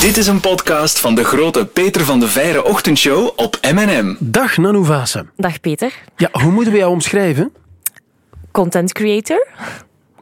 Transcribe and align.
Dit 0.00 0.16
is 0.16 0.26
een 0.26 0.40
podcast 0.40 1.00
van 1.00 1.14
de 1.14 1.24
grote 1.24 1.66
Peter 1.66 2.04
van 2.04 2.20
de 2.20 2.28
Veire 2.28 2.64
ochtendshow 2.64 3.30
op 3.36 3.58
M&M. 3.74 4.16
Dag 4.18 4.56
Nanou 4.56 4.84
Vase. 4.84 5.26
Dag 5.36 5.60
Peter, 5.60 5.92
Ja, 6.16 6.28
hoe 6.32 6.50
moeten 6.52 6.72
we 6.72 6.78
jou 6.78 6.90
omschrijven? 6.92 7.52
content 8.52 8.92
creator. 8.92 9.46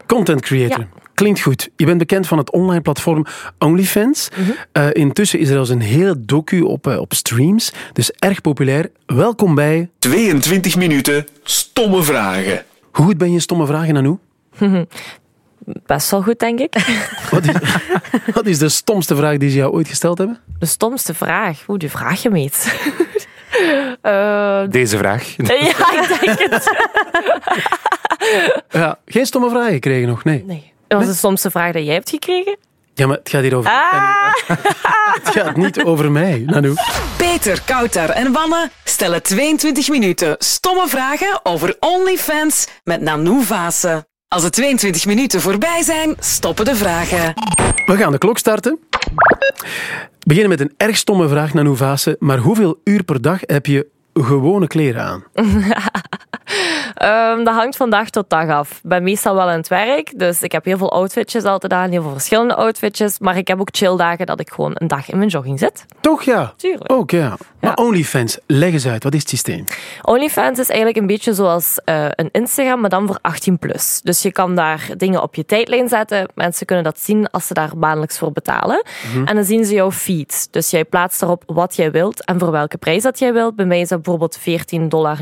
Content 0.07 0.41
creator. 0.41 0.79
Ja. 0.81 0.89
Klinkt 1.15 1.41
goed. 1.41 1.69
Je 1.77 1.85
bent 1.87 1.99
bekend 1.99 2.27
van 2.27 2.39
het 2.39 2.51
online 2.53 2.81
platform 2.81 3.25
OnlyFans. 3.59 4.29
Mhm. 4.37 4.51
Eh, 4.73 4.87
intussen 4.93 5.39
is 5.39 5.49
er 5.49 5.59
als 5.59 5.69
een 5.69 5.81
hele 5.81 6.25
docu 6.25 6.61
op, 6.61 6.87
eh, 6.87 6.99
op 6.99 7.15
streams. 7.15 7.73
Dus 7.93 8.11
erg 8.11 8.41
populair. 8.41 8.91
Welkom 9.07 9.55
bij... 9.55 9.91
22 9.99 10.77
minuten 10.77 11.27
stomme 11.43 12.03
vragen. 12.03 12.65
Hoe 12.93 13.05
goed 13.05 13.19
ben 13.19 13.29
je 13.29 13.35
in 13.35 13.41
stomme 13.41 13.67
vragen, 13.67 13.95
Nanou? 13.95 14.19
Best 15.87 16.11
wel 16.11 16.23
goed, 16.23 16.39
denk 16.39 16.59
ik. 16.61 16.75
Wat 17.31 17.47
is, 17.47 17.55
wat 18.35 18.47
is 18.47 18.59
de 18.59 18.69
stomste 18.69 19.17
vraag 19.17 19.37
die 19.37 19.51
ze 19.51 19.57
jou 19.57 19.73
ooit 19.73 19.89
gesteld 19.89 20.19
hebben? 20.19 20.39
De 20.59 20.67
stomste 20.67 21.15
vraag. 21.15 21.63
Hoe 21.67 21.79
die 21.79 21.91
vraag 21.91 22.23
je 22.23 22.31
meet. 22.31 22.65
Eh, 24.03 24.63
Deze 24.69 24.97
vraag. 24.99 25.35
ja, 25.37 26.01
ik 26.03 26.21
denk 26.21 26.51
het. 26.51 26.75
Ja, 28.69 28.99
geen 29.07 29.27
stomme 29.27 29.51
vragen 29.51 29.73
gekregen 29.73 30.09
nog, 30.09 30.25
nee. 30.25 30.45
Nee. 30.47 30.73
Dat 30.89 30.99
was 30.99 31.09
de 31.09 31.15
stomste 31.15 31.51
vraag 31.51 31.73
die 31.73 31.85
jij 31.85 31.95
hebt 31.95 32.11
gekregen? 32.11 32.57
Ja, 32.95 33.07
maar 33.07 33.17
het 33.17 33.29
gaat 33.29 33.43
hier 33.43 33.57
over... 33.57 33.71
Ah, 33.71 34.33
Het 35.23 35.29
gaat 35.29 35.57
niet 35.57 35.83
over 35.85 36.11
mij, 36.13 36.43
Nanou. 36.47 36.75
Peter, 37.17 37.63
Kouter 37.65 38.11
en 38.11 38.33
Wanne 38.33 38.71
stellen 38.85 39.23
22 39.23 39.89
minuten 39.89 40.35
stomme 40.39 40.89
vragen 40.89 41.41
over 41.43 41.77
OnlyFans 41.81 42.67
met 42.85 43.01
Nanou 43.01 43.43
Vase. 43.45 44.07
Als 44.37 44.45
de 44.45 44.51
22 44.51 45.07
minuten 45.07 45.41
voorbij 45.41 45.83
zijn, 45.83 46.15
stoppen 46.19 46.65
de 46.65 46.77
vragen. 46.77 47.35
We 47.87 47.97
gaan 47.97 48.13
de 48.13 48.19
klok 48.19 48.39
starten. 48.39 48.79
We 48.91 50.07
beginnen 50.19 50.51
met 50.51 50.61
een 50.61 50.75
erg 50.77 50.97
stomme 50.97 51.29
vraag, 51.29 51.55
Nanou 51.55 51.77
Vase. 51.77 52.17
Maar 52.19 52.39
hoeveel 52.39 52.81
uur 52.85 53.03
per 53.05 53.23
dag 53.23 53.41
heb 53.41 53.67
je 53.67 53.87
gewone 54.15 54.67
kleren 54.67 55.03
aan? 55.03 55.25
Ehm, 56.97 57.45
dat 57.45 57.55
hangt 57.55 57.77
van 57.77 57.91
dag 57.91 58.11
tot 58.11 58.31
dag 58.31 58.49
af. 58.49 58.71
Ik 58.71 58.79
ben 58.83 59.03
meestal 59.03 59.35
wel 59.35 59.49
aan 59.49 59.57
het 59.57 59.69
werk, 59.69 60.19
dus 60.19 60.43
ik 60.43 60.53
heb 60.53 60.65
heel 60.65 60.79
veel 60.79 60.93
outfitjes 60.93 61.45
altijd 61.45 61.73
aan, 61.73 61.91
heel 61.91 62.03
veel 62.03 62.13
verschillende 62.13 62.55
outfitjes. 62.55 63.19
Maar 63.19 63.37
ik 63.37 63.49
heb 63.49 63.61
ook 63.61 63.69
chilldagen 63.73 64.27
dat 64.27 64.41
ik 64.41 64.51
gewoon 64.51 64.71
een 64.75 64.89
dag 64.89 65.11
in 65.11 65.19
mijn 65.19 65.29
jogging 65.29 65.59
zit. 65.59 65.87
Toch 66.01 66.23
ja? 66.23 66.53
Tuurlijk. 66.57 66.93
Ook 66.93 67.11
ja. 67.11 67.37
Maar. 67.61 67.77
OnlyFans, 67.77 68.39
leg 68.47 68.73
eens 68.73 68.87
uit. 68.87 69.03
Wat 69.03 69.15
is 69.15 69.21
het 69.21 69.29
systeem? 69.29 69.65
OnlyFans 70.03 70.59
is 70.59 70.69
eigenlijk 70.69 70.99
een 70.99 71.07
beetje 71.07 71.35
zoals 71.35 71.81
eh, 71.85 72.07
een 72.11 72.29
Instagram, 72.33 72.81
maar 72.81 72.91
dan 72.91 73.07
voor 73.07 73.19
18 73.23 73.59
plus. 73.59 74.01
Dus 74.03 74.23
je 74.23 74.33
kan 74.33 74.55
daar 74.55 74.89
dingen 74.97 75.23
op 75.23 75.35
je 75.35 75.45
tijdlijn 75.45 75.89
zetten. 75.89 76.29
Mensen 76.35 76.67
kunnen 76.67 76.85
dat 76.85 77.01
zien 77.01 77.31
als 77.31 77.47
ze 77.47 77.55
daar 77.55 77.77
maandelijks 77.77 78.19
voor 78.19 78.33
betalen. 78.33 78.85
En 79.25 79.35
dan 79.35 79.45
zien 79.45 79.65
ze 79.65 79.75
jouw 79.75 79.91
feed. 79.91 80.49
Dus 80.51 80.71
jij 80.71 80.85
plaatst 80.85 81.23
erop 81.23 81.43
wat 81.47 81.77
jij 81.77 81.91
wilt 81.91 82.25
en 82.25 82.39
voor 82.39 82.51
welke 82.51 82.77
prijs 82.77 83.03
dat 83.03 83.19
jij 83.19 83.33
wilt. 83.33 83.57
Bij 83.57 83.67
mij 83.67 83.81
is 83.81 83.89
dat 83.89 84.03
bijvoorbeeld 84.03 84.39
14,99 84.39 84.89
dollar. 84.89 85.19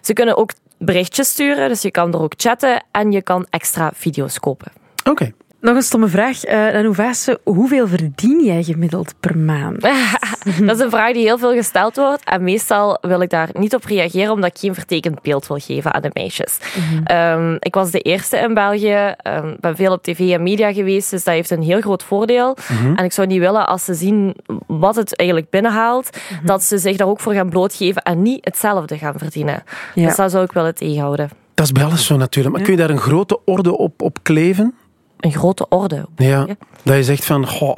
Ze 0.00 0.12
kunnen 0.12 0.36
ook 0.36 0.47
berichtjes 0.78 1.28
sturen, 1.28 1.68
dus 1.68 1.82
je 1.82 1.90
kan 1.90 2.12
er 2.12 2.20
ook 2.20 2.34
chatten 2.36 2.84
en 2.90 3.12
je 3.12 3.22
kan 3.22 3.46
extra 3.50 3.90
video's 3.94 4.38
kopen. 4.38 4.72
Oké. 5.04 5.32
Nog 5.60 5.76
een 5.76 5.82
stomme 5.82 6.08
vraag. 6.08 6.48
Uh, 6.48 7.34
hoeveel 7.44 7.88
verdien 7.88 8.44
jij 8.44 8.62
gemiddeld 8.62 9.14
per 9.20 9.38
maand? 9.38 9.80
dat 10.66 10.76
is 10.76 10.80
een 10.80 10.90
vraag 10.90 11.12
die 11.12 11.22
heel 11.22 11.38
veel 11.38 11.52
gesteld 11.52 11.96
wordt. 11.96 12.24
En 12.24 12.42
meestal 12.42 12.98
wil 13.00 13.20
ik 13.20 13.30
daar 13.30 13.48
niet 13.52 13.74
op 13.74 13.84
reageren, 13.84 14.32
omdat 14.32 14.50
ik 14.50 14.58
geen 14.58 14.74
vertekend 14.74 15.22
beeld 15.22 15.46
wil 15.46 15.58
geven 15.58 15.94
aan 15.94 16.02
de 16.02 16.10
meisjes. 16.12 16.58
Ehm, 17.04 17.56
ik 17.58 17.74
was 17.74 17.90
de 17.90 18.00
eerste 18.00 18.36
in 18.36 18.54
België. 18.54 19.14
Um, 19.22 19.56
ben 19.60 19.76
veel 19.76 19.92
op 19.92 20.02
tv 20.02 20.32
en 20.32 20.42
media 20.42 20.72
geweest, 20.72 21.10
dus 21.10 21.24
dat 21.24 21.34
heeft 21.34 21.50
een 21.50 21.62
heel 21.62 21.80
groot 21.80 22.02
voordeel. 22.02 22.56
En 22.96 23.04
ik 23.04 23.12
zou 23.12 23.26
niet 23.26 23.40
willen, 23.40 23.66
als 23.66 23.84
ze 23.84 23.94
zien 23.94 24.36
wat 24.66 24.96
het 24.96 25.16
eigenlijk 25.16 25.50
binnenhaalt, 25.50 26.18
dat 26.44 26.62
ze 26.62 26.78
zich 26.78 26.96
daar 26.96 27.08
ook 27.08 27.20
voor 27.20 27.32
gaan 27.32 27.50
blootgeven 27.50 28.02
en 28.02 28.22
niet 28.22 28.44
hetzelfde 28.44 28.98
gaan 28.98 29.18
verdienen. 29.18 29.62
Ja. 29.94 30.06
Dus 30.06 30.16
dat 30.16 30.30
zou 30.30 30.44
ik 30.44 30.52
willen 30.52 30.74
tegenhouden. 30.74 31.30
Dat 31.54 31.66
is 31.66 31.72
bij 31.72 31.84
alles 31.84 32.06
zo 32.06 32.16
natuurlijk. 32.16 32.54
Maar 32.56 32.64
kun 32.64 32.74
je 32.74 32.80
daar 32.80 32.90
een 32.90 32.98
grote 32.98 33.40
orde 33.44 33.78
op, 33.78 34.02
op 34.02 34.18
kleven? 34.22 34.74
Een 35.20 35.32
grote 35.32 35.68
orde. 35.68 36.06
Ja. 36.16 36.46
Dat 36.82 36.96
je 36.96 37.04
zegt 37.04 37.24
van, 37.24 37.46
goh, 37.46 37.76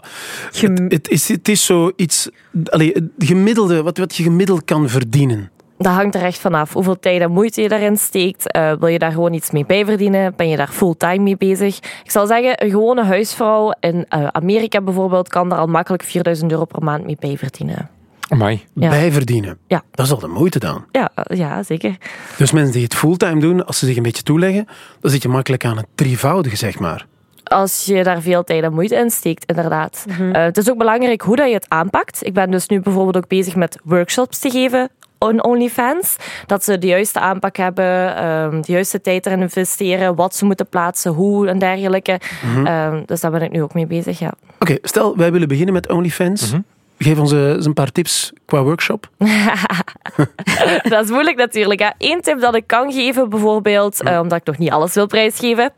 Gem- 0.50 0.74
het, 0.74 0.92
het 0.92 1.08
is, 1.08 1.28
het 1.28 1.48
is 1.48 1.64
zoiets... 1.64 2.28
Allee, 2.64 2.92
het 2.92 3.04
gemiddelde, 3.18 3.82
wat, 3.82 3.98
wat 3.98 4.16
je 4.16 4.22
gemiddeld 4.22 4.64
kan 4.64 4.88
verdienen. 4.88 5.50
Dat 5.78 5.92
hangt 5.92 6.14
er 6.14 6.22
echt 6.22 6.38
vanaf. 6.38 6.72
Hoeveel 6.72 6.98
tijd 6.98 7.20
en 7.20 7.30
moeite 7.30 7.62
je 7.62 7.68
daarin 7.68 7.96
steekt. 7.96 8.52
Eh, 8.52 8.72
wil 8.78 8.88
je 8.88 8.98
daar 8.98 9.12
gewoon 9.12 9.32
iets 9.32 9.50
mee 9.50 9.66
bijverdienen? 9.66 10.32
Ben 10.36 10.48
je 10.48 10.56
daar 10.56 10.68
fulltime 10.68 11.18
mee 11.18 11.36
bezig? 11.36 11.76
Ik 11.76 12.10
zal 12.10 12.26
zeggen, 12.26 12.64
een 12.64 12.70
gewone 12.70 13.04
huisvrouw 13.04 13.72
in 13.80 14.06
eh, 14.08 14.26
Amerika 14.26 14.80
bijvoorbeeld 14.80 15.28
kan 15.28 15.48
daar 15.48 15.58
al 15.58 15.66
makkelijk 15.66 16.02
4000 16.02 16.50
euro 16.52 16.64
per 16.64 16.82
maand 16.82 17.04
mee 17.04 17.16
bijverdienen. 17.20 17.88
Amai. 18.28 18.64
Ja. 18.74 18.88
Bijverdienen. 18.88 19.58
Ja. 19.66 19.82
Dat 19.90 20.06
is 20.06 20.12
al 20.12 20.18
de 20.18 20.26
moeite 20.28 20.58
dan. 20.58 20.84
Ja, 20.92 21.10
eh, 21.14 21.38
ja, 21.38 21.62
zeker. 21.62 21.96
Dus 22.36 22.52
mensen 22.52 22.72
die 22.72 22.82
het 22.84 22.94
fulltime 22.94 23.40
doen, 23.40 23.66
als 23.66 23.78
ze 23.78 23.86
zich 23.86 23.96
een 23.96 24.02
beetje 24.02 24.22
toeleggen, 24.22 24.66
dan 25.00 25.10
zit 25.10 25.22
je 25.22 25.28
makkelijk 25.28 25.64
aan 25.64 25.76
het 25.76 25.86
drievoudige, 25.94 26.56
zeg 26.56 26.78
maar. 26.78 27.06
Als 27.44 27.84
je 27.84 28.02
daar 28.02 28.20
veel 28.20 28.44
tijd 28.44 28.62
en 28.62 28.72
moeite 28.72 28.94
in 28.94 29.10
steekt, 29.10 29.44
inderdaad. 29.44 30.04
Eh, 30.32 30.42
het 30.42 30.56
is 30.56 30.70
ook 30.70 30.78
belangrijk 30.78 31.20
hoe 31.20 31.36
dat 31.36 31.48
je 31.48 31.54
het 31.54 31.68
aanpakt. 31.68 32.26
Ik 32.26 32.34
ben 32.34 32.50
dus 32.50 32.66
nu 32.66 32.80
bijvoorbeeld 32.80 33.16
ook 33.16 33.28
bezig 33.28 33.56
met 33.56 33.78
workshops 33.84 34.38
te 34.38 34.50
geven 34.50 34.90
on 35.20 35.44
OnlyFans. 35.44 36.16
Dat 36.46 36.64
ze 36.64 36.78
de 36.78 36.86
juiste 36.86 37.20
aanpak 37.20 37.56
hebben, 37.56 38.16
ehm, 38.16 38.60
de 38.60 38.72
juiste 38.72 39.00
tijd 39.00 39.26
erin 39.26 39.40
investeren, 39.40 40.14
wat 40.14 40.34
ze 40.34 40.44
moeten 40.44 40.66
plaatsen, 40.66 41.12
hoe 41.12 41.48
en 41.48 41.58
dergelijke. 41.58 42.20
Ehm, 42.64 43.02
dus 43.06 43.20
daar 43.20 43.30
ben 43.30 43.42
ik 43.42 43.50
nu 43.50 43.62
ook 43.62 43.74
mee 43.74 43.86
bezig, 43.86 44.18
ja. 44.18 44.32
Oké, 44.58 44.76
stel, 44.82 45.16
wij 45.16 45.32
willen 45.32 45.48
beginnen 45.48 45.74
met 45.74 45.88
OnlyFans. 45.88 46.52
Geef 46.98 47.18
ons 47.18 47.32
eh, 47.32 47.48
eens 47.48 47.66
een 47.66 47.72
paar 47.72 47.92
tips 47.92 48.32
qua 48.44 48.62
workshop. 48.62 49.08
dat 50.82 51.04
is 51.04 51.10
moeilijk 51.10 51.36
natuurlijk. 51.36 51.80
Hè. 51.80 51.88
Eén 51.98 52.20
tip 52.20 52.40
dat 52.40 52.54
ik 52.54 52.66
kan 52.66 52.92
geven, 52.92 53.28
bijvoorbeeld, 53.28 54.02
eh, 54.02 54.18
omdat 54.20 54.38
ik 54.38 54.46
nog 54.46 54.58
niet 54.58 54.70
alles 54.70 54.94
wil 54.94 55.06
prijsgeven. 55.06 55.72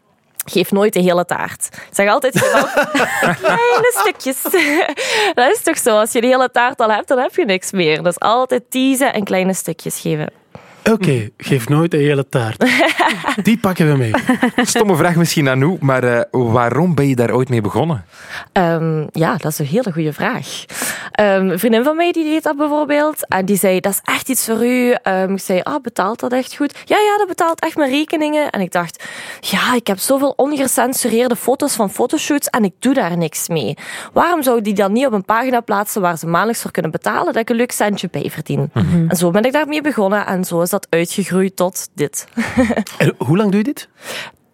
Geef 0.45 0.73
nooit 0.73 0.93
de 0.93 1.01
hele 1.01 1.25
taart. 1.25 1.69
Zeg 1.91 2.09
altijd 2.09 2.33
kleine 3.41 3.93
stukjes. 3.95 4.43
dat 5.35 5.51
is 5.51 5.63
toch 5.63 5.79
zo? 5.79 5.99
Als 5.99 6.13
je 6.13 6.21
de 6.21 6.27
hele 6.27 6.51
taart 6.51 6.81
al 6.81 6.91
hebt, 6.91 7.09
dan 7.09 7.19
heb 7.19 7.35
je 7.35 7.45
niks 7.45 7.73
meer. 7.73 8.03
Dus 8.03 8.21
altijd 8.21 8.71
teasen 8.71 9.13
en 9.13 9.25
kleine 9.25 9.55
stukjes 9.55 10.01
geven. 10.01 10.42
Oké, 10.91 11.29
geef 11.37 11.69
nooit 11.69 11.91
de 11.91 11.97
hele 11.97 12.29
taart. 12.29 12.65
Die 13.43 13.59
pakken 13.59 13.91
we 13.91 13.97
mee. 13.97 14.13
Stomme 14.57 14.97
vraag 14.97 15.17
misschien 15.17 15.49
aan 15.49 15.63
u, 15.63 15.77
maar 15.81 16.05
eh, 16.05 16.21
waarom 16.31 16.95
ben 16.95 17.09
je 17.09 17.17
daar 17.17 17.31
ooit 17.31 17.49
mee 17.49 17.61
begonnen? 17.61 18.05
Ehm, 18.53 19.07
ja, 19.13 19.37
dat 19.37 19.53
is 19.53 19.59
een 19.59 19.67
hele 19.67 19.93
goede 19.93 20.13
vraag. 20.13 20.65
Ehm, 21.13 21.49
een 21.49 21.59
vriendin 21.59 21.85
van 21.85 21.97
mij 21.97 22.13
die 22.13 22.25
deed 22.25 22.43
dat 22.43 22.57
bijvoorbeeld. 22.57 23.29
En 23.29 23.45
die 23.45 23.57
zei, 23.57 23.81
dat 23.81 23.93
is 23.93 24.01
echt 24.05 24.29
iets 24.29 24.45
voor 24.45 24.67
u. 24.67 24.95
Ehm, 25.03 25.33
ik 25.33 25.41
zei, 25.41 25.61
ah, 25.63 25.83
betaalt 25.83 26.21
dat 26.21 26.33
echt 26.33 26.57
goed? 26.57 26.79
Ja, 26.85 26.97
ja, 26.97 27.19
dat 27.19 27.29
betaalt 27.29 27.61
echt 27.61 27.77
mijn 27.77 27.91
rekeningen. 27.91 28.51
En 28.51 28.61
ik 28.61 28.73
dacht, 28.73 29.05
ja, 29.41 29.75
ik 29.75 29.87
heb 29.87 29.99
zoveel 29.99 30.33
ongecensureerde 30.37 31.37
foto's 31.37 31.75
van 31.75 31.91
fotoshoots 31.91 32.49
en 32.49 32.65
ik 32.65 32.73
doe 32.79 32.95
daar 32.95 33.17
niks 33.17 33.49
mee. 33.49 33.77
Waarom 34.13 34.43
zou 34.43 34.59
ik 34.59 34.65
die 34.65 34.75
dan 34.75 34.93
niet 34.93 35.07
op 35.07 35.13
een 35.13 35.25
pagina 35.25 35.61
plaatsen 35.61 36.01
waar 36.01 36.19
ze 36.19 36.27
maandelijks 36.27 36.63
voor 36.63 36.71
kunnen 36.71 36.91
betalen, 36.91 37.25
dat 37.25 37.37
ik 37.37 37.51
een 37.51 37.57
leuk 37.57 37.73
centje 37.73 38.09
bij 38.11 38.31
verdien? 38.31 38.71
En 39.09 39.17
zo 39.17 39.31
ben 39.31 39.45
ik 39.45 39.53
daarmee 39.53 39.81
begonnen 39.81 40.27
en 40.27 40.45
zo 40.45 40.61
is 40.61 40.71
dat 40.73 40.87
uitgegroeid 40.91 41.57
tot 41.57 41.89
dit. 41.95 42.27
En 42.99 43.15
hoe 43.19 43.37
lang 43.37 43.51
doe 43.51 43.59
je 43.59 43.65
dit? 43.65 43.89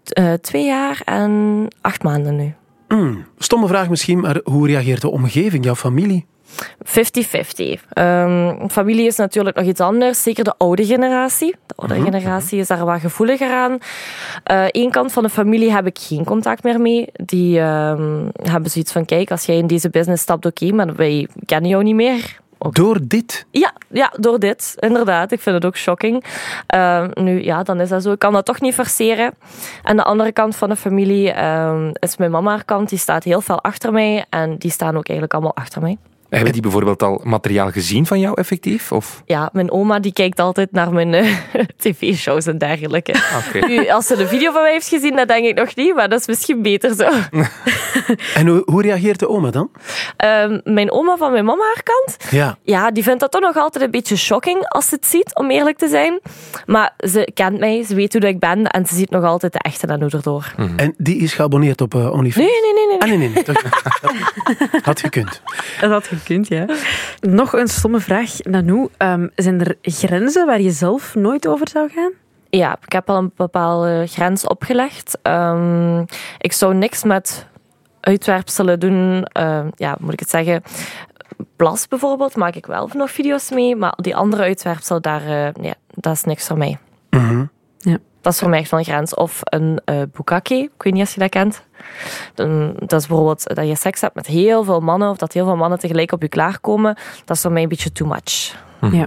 Eh, 0.05 0.33
twee 0.33 0.65
jaar 0.65 1.01
en 1.05 1.67
acht 1.81 2.03
maanden 2.03 2.37
nu. 2.37 2.55
Hmm, 2.89 3.27
stomme 3.39 3.67
vraag 3.67 3.89
misschien, 3.89 4.21
maar 4.21 4.41
hoe 4.45 4.67
reageert 4.67 5.01
de 5.01 5.11
omgeving, 5.11 5.65
jouw 5.65 5.75
familie? 5.75 6.27
50-50. 6.85 7.85
Ehm, 7.89 8.69
familie 8.69 9.07
is 9.07 9.17
natuurlijk 9.17 9.57
nog 9.57 9.67
iets 9.67 9.81
anders. 9.81 10.23
Zeker 10.23 10.45
de 10.45 10.55
oude 10.59 10.87
generatie. 10.87 11.55
De 11.67 11.75
oude 11.77 12.03
generatie 12.03 12.59
is 12.59 12.67
daar 12.67 12.85
wat 12.85 13.01
gevoeliger 13.01 13.51
aan. 13.51 13.79
Eén 14.71 14.91
kant 14.91 15.13
van 15.13 15.23
de 15.23 15.29
familie 15.29 15.73
heb 15.73 15.87
ik 15.87 15.99
geen 15.99 16.25
contact 16.25 16.63
meer 16.63 16.81
mee. 16.81 17.09
Die 17.13 17.59
ehm, 17.61 18.29
hebben 18.43 18.71
zoiets 18.71 18.93
van, 18.93 19.05
kijk, 19.05 19.31
als 19.31 19.45
jij 19.45 19.57
in 19.57 19.67
deze 19.67 19.91
business 19.91 20.23
stapt, 20.23 20.47
oké, 20.47 20.73
maar 20.73 20.95
wij 20.95 21.29
kennen 21.45 21.71
jou 21.71 21.83
niet 21.83 21.95
meer. 21.95 22.41
Door 22.59 22.99
dit? 23.03 23.47
Ja, 23.51 23.73
ja, 23.89 24.13
door 24.17 24.39
dit, 24.39 24.75
inderdaad. 24.79 25.33
Ik 25.33 25.41
vind 25.41 25.55
het 25.55 25.65
ook 25.65 25.77
shocking. 25.77 26.25
Ehm, 26.67 27.11
nu, 27.15 27.45
ja, 27.45 27.63
dan 27.63 27.81
is 27.81 27.89
dat 27.89 28.03
zo. 28.03 28.13
Ik 28.13 28.19
kan 28.19 28.33
dat 28.33 28.45
toch 28.45 28.61
niet 28.61 28.75
verseren. 28.75 29.35
En 29.83 29.97
de 29.97 30.05
andere 30.05 30.33
kant 30.33 30.57
van 30.57 30.69
de 30.69 30.77
familie 30.77 31.33
ehm, 31.33 31.91
is 31.93 32.17
mijn 32.17 32.31
mama 32.31 32.59
kant. 32.59 32.89
Die 32.89 32.99
staat 32.99 33.25
heel 33.25 33.41
veel 33.41 33.63
achter 33.63 33.93
mij. 33.93 34.25
En 34.31 34.57
die 34.57 34.71
staan 34.71 34.97
ook 34.97 35.09
eigenlijk 35.09 35.33
allemaal 35.33 35.57
achter 35.57 35.83
mij. 35.83 35.99
Hebben 36.29 36.53
die 36.53 36.63
bijvoorbeeld 36.63 37.03
al 37.03 37.21
materiaal 37.25 37.71
gezien 37.71 38.07
van 38.07 38.21
jou 38.21 38.35
effectief? 38.35 38.93
Of? 38.93 39.23
Ja, 39.27 39.51
mijn 39.53 39.71
oma 39.71 39.99
die 39.99 40.13
kijkt 40.13 40.39
altijd 40.41 40.73
naar 40.73 40.93
mijn 40.93 41.15
eh, 41.15 41.35
tv-shows 41.77 42.47
en 42.47 42.59
dergelijke. 42.59 43.15
Oké. 43.49 43.67
Nu, 43.67 43.89
als 43.89 44.07
ze 44.07 44.17
de 44.17 44.27
video 44.29 44.53
van 44.53 44.63
mij 44.63 44.73
heeft 44.73 44.89
gezien, 44.89 45.17
dat 45.17 45.29
denk 45.29 45.45
ik 45.47 45.57
nog 45.59 45.75
niet, 45.75 45.95
maar 45.95 46.09
dat 46.09 46.21
is 46.21 46.27
misschien 46.27 46.63
beter 46.63 46.95
zo. 46.95 47.09
En 48.35 48.47
hoe, 48.47 48.63
hoe 48.65 48.83
reageert 48.83 49.19
de 49.19 49.29
oma 49.29 49.51
dan? 49.51 49.71
Ehm, 50.17 50.61
mijn 50.65 50.91
oma 50.93 51.17
van 51.17 51.33
mijn 51.33 51.45
mama 51.45 51.65
haar 51.75 51.83
kant, 51.83 52.33
Ja. 52.33 52.59
ja, 52.63 52.91
die 52.91 53.03
vindt 53.03 53.21
dat 53.21 53.31
toch 53.31 53.41
nog 53.41 53.57
altijd 53.57 53.85
een 53.85 53.91
beetje 53.91 54.17
shocking 54.17 54.69
als 54.69 54.89
ze 54.89 54.95
het 54.95 55.07
ziet, 55.07 55.35
om 55.35 55.51
eerlijk 55.51 55.79
te 55.79 55.89
zijn. 55.89 56.21
Maar 56.67 56.95
ze 56.99 57.31
kent 57.35 57.59
mij, 57.59 57.85
ze 57.85 57.95
weet 57.95 58.13
hoe 58.13 58.21
dat 58.21 58.31
ik 58.31 58.39
ben 58.39 58.67
en 58.67 58.87
ze 58.87 58.95
ziet 58.95 59.11
nog 59.11 59.25
altijd 59.25 59.53
de 59.53 59.59
echte 59.59 59.87
Nanoe 59.87 60.11
erdoor. 60.11 60.55
En 60.77 60.95
die 60.99 61.17
is 61.17 61.33
geabonneerd 61.35 61.81
op 61.81 61.95
eh, 61.95 62.13
OnlyFans? 62.13 62.47
Nee, 62.47 62.61
nee, 62.63 62.73
nee, 62.75 62.87
nee. 62.87 62.99
Ah, 63.01 63.09
nee, 63.09 63.19
nee, 63.19 63.29
nee. 63.29 64.81
Had 64.83 65.01
gekund. 65.01 65.43
Dat 65.81 65.91
had 65.91 66.03
gekund, 66.07 66.18
ja. 66.43 66.67
Nog 67.21 67.53
een 67.53 67.69
stomme 67.69 68.01
vraag, 68.01 68.39
Nanou. 68.43 68.89
Ehm, 68.97 69.29
zijn 69.35 69.61
er 69.61 69.77
grenzen 69.83 70.47
waar 70.47 70.61
je 70.61 70.71
zelf 70.71 71.15
nooit 71.15 71.47
over 71.47 71.69
zou 71.69 71.89
gaan? 71.91 72.13
Ja, 72.51 72.79
ik 72.85 72.93
heb 72.93 73.11
al 73.11 73.17
een 73.17 73.33
bepaalde 73.37 74.05
grens 74.07 74.47
opgelegd. 74.47 75.19
Ehm, 75.23 76.01
ik 76.39 76.53
zou 76.53 76.75
niks 76.75 77.05
met 77.05 77.47
uitwerpselen 78.01 78.81
doen. 78.81 79.25
Ehm, 79.25 79.69
ja, 79.77 79.97
moet 80.01 80.13
ik 80.13 80.21
het 80.21 80.31
zeggen? 80.31 80.63
Plas 81.57 81.89
bijvoorbeeld 81.89 82.37
maak 82.37 82.55
ik 82.55 82.67
wel 82.67 82.91
nog 82.95 83.11
video's 83.11 83.51
mee, 83.51 83.77
maar 83.77 83.95
die 83.97 84.17
andere 84.17 84.43
uitwerpselen, 84.43 85.03
daar, 85.03 85.53
nee, 85.61 85.75
dat 85.95 86.13
is 86.13 86.25
niks 86.25 86.47
voor 86.47 86.59
mij. 86.59 86.79
Mhm. 87.11 87.45
Dat 88.21 88.33
is 88.33 88.39
voor 88.39 88.49
mij 88.49 88.59
echt 88.59 88.71
wel 88.71 88.81
een 88.81 88.87
grens. 88.87 89.15
Of 89.15 89.41
een 89.43 89.81
eh 89.85 89.97
bukake, 90.13 90.55
ik 90.55 90.83
weet 90.83 90.93
niet 90.93 91.03
of 91.03 91.15
je 91.15 91.21
dat 91.21 91.29
kent. 91.31 91.63
Dan- 92.35 92.73
Dat 92.87 93.01
is 93.01 93.07
bijvoorbeeld 93.07 93.55
dat 93.55 93.67
je 93.69 93.75
seks 93.77 94.01
hebt 94.01 94.15
met 94.15 94.27
heel 94.27 94.65
veel 94.65 94.81
mannen, 94.81 95.11
of 95.11 95.17
dat 95.17 95.33
heel 95.33 95.45
veel 95.45 95.57
mannen 95.57 95.79
tegelijk 95.79 96.13
op 96.13 96.23
je 96.23 96.29
klaarkomen. 96.29 96.97
Dat 97.25 97.37
is 97.37 97.43
voor 97.43 97.53
mij 97.53 97.63
een 97.63 97.69
beetje 97.69 97.93
too 97.93 98.09
much. 98.09 98.57
Ja. 98.93 99.07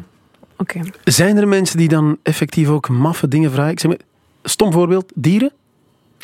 Oké. 0.58 0.80
Zijn 1.04 1.38
er 1.38 1.48
mensen 1.48 1.78
die 1.78 1.88
dan 1.88 2.18
effectief 2.24 2.70
ook 2.70 2.90
maffe 2.90 3.28
dingen 3.28 3.52
vragen? 3.52 3.72
Ik 3.72 3.80
zeg 3.80 3.92
maar, 3.92 4.00
stom 4.44 4.72
voorbeeld, 4.72 5.12
dieren? 5.16 5.52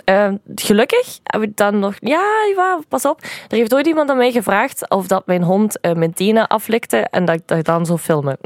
Eh, 0.07 0.29
gelukkig 0.55 1.19
heb 1.23 1.41
ik 1.41 1.57
dan 1.57 1.79
nog... 1.79 1.93
Ja, 1.99 2.23
ja, 2.55 2.79
pas 2.87 3.05
op. 3.05 3.21
Er 3.49 3.57
heeft 3.57 3.73
ooit 3.73 3.87
iemand 3.87 4.09
aan 4.09 4.17
mij 4.17 4.31
gevraagd 4.31 4.89
of 4.89 5.07
dat 5.07 5.25
mijn 5.25 5.43
hond 5.43 5.79
eh, 5.79 5.93
mijn 5.93 6.13
tenen 6.13 6.47
aflikte 6.47 6.97
en 6.97 7.25
dat 7.25 7.35
ik 7.35 7.41
dat 7.45 7.65
dan 7.65 7.85
zou 7.85 7.99
filmen. 7.99 8.37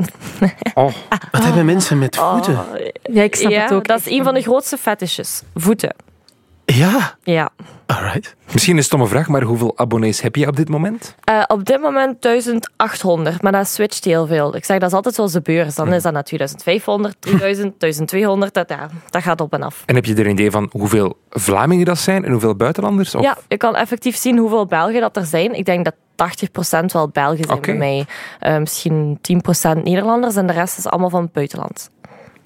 Oh, 0.73 0.91
Wat 1.31 1.43
hebben 1.43 1.65
mensen 1.65 1.99
met 1.99 2.15
voeten? 2.15 2.53
Oh, 2.53 2.65
Ja, 3.03 3.23
ik 3.23 3.35
snap 3.35 3.51
ja, 3.51 3.61
het 3.61 3.71
ook. 3.73 3.87
dat 3.87 3.99
is 3.99 4.05
een 4.09 4.23
van 4.23 4.33
de 4.33 4.41
grootste 4.41 4.77
fetishes. 4.77 5.41
Voeten. 5.55 5.95
Ja, 6.75 7.15
Ja. 7.23 7.49
alright. 7.85 8.35
misschien 8.53 8.77
een 8.77 8.83
stomme 8.83 9.07
vraag, 9.07 9.27
maar 9.27 9.41
hoeveel 9.41 9.77
abonnees 9.77 10.21
heb 10.21 10.35
je 10.35 10.47
op 10.47 10.55
dit 10.55 10.69
moment? 10.69 11.15
Eh, 11.23 11.43
op 11.47 11.65
dit 11.65 11.81
moment 11.81 12.21
1800, 12.21 13.41
maar 13.41 13.51
dat 13.51 13.67
switcht 13.67 14.05
heel 14.05 14.27
veel. 14.27 14.55
Ik 14.55 14.65
zeg, 14.65 14.79
dat 14.79 14.89
is 14.89 14.95
altijd 14.95 15.15
zoals 15.15 15.31
de 15.31 15.41
beurs. 15.41 15.75
Dan 15.75 15.93
is 15.93 16.03
dat 16.03 16.13
naar 16.13 16.23
2500, 16.23 17.15
3000, 17.19 17.79
1200. 17.79 18.53
Dat, 18.53 18.69
ja, 18.69 18.89
dat 19.09 19.21
gaat 19.21 19.41
op 19.41 19.53
en 19.53 19.63
af. 19.63 19.83
En 19.85 19.95
heb 19.95 20.05
je 20.05 20.13
er 20.15 20.25
een 20.25 20.31
idee 20.31 20.51
van 20.51 20.69
hoeveel 20.71 21.17
Vlamingen 21.29 21.85
dat 21.85 21.97
zijn 21.97 22.25
en 22.25 22.31
hoeveel 22.31 22.55
buitenlanders? 22.55 23.15
Of? 23.15 23.21
Ja, 23.23 23.37
je 23.47 23.57
kan 23.57 23.75
effectief 23.75 24.15
zien 24.15 24.37
hoeveel 24.37 24.65
Belgen 24.65 25.01
dat 25.01 25.17
er 25.17 25.25
zijn. 25.25 25.53
Ik 25.53 25.65
denk 25.65 25.85
dat 25.85 25.95
80% 26.15 26.91
wel 26.91 27.07
Belgen 27.09 27.45
zijn 27.45 27.61
bij 27.61 27.75
mij. 27.75 28.05
Eh, 28.39 28.57
misschien 28.57 29.19
10% 29.21 29.83
Nederlanders 29.83 30.35
en 30.35 30.47
de 30.47 30.53
rest 30.53 30.77
is 30.77 30.87
allemaal 30.87 31.09
van 31.09 31.21
het 31.21 31.31
buitenland. 31.31 31.89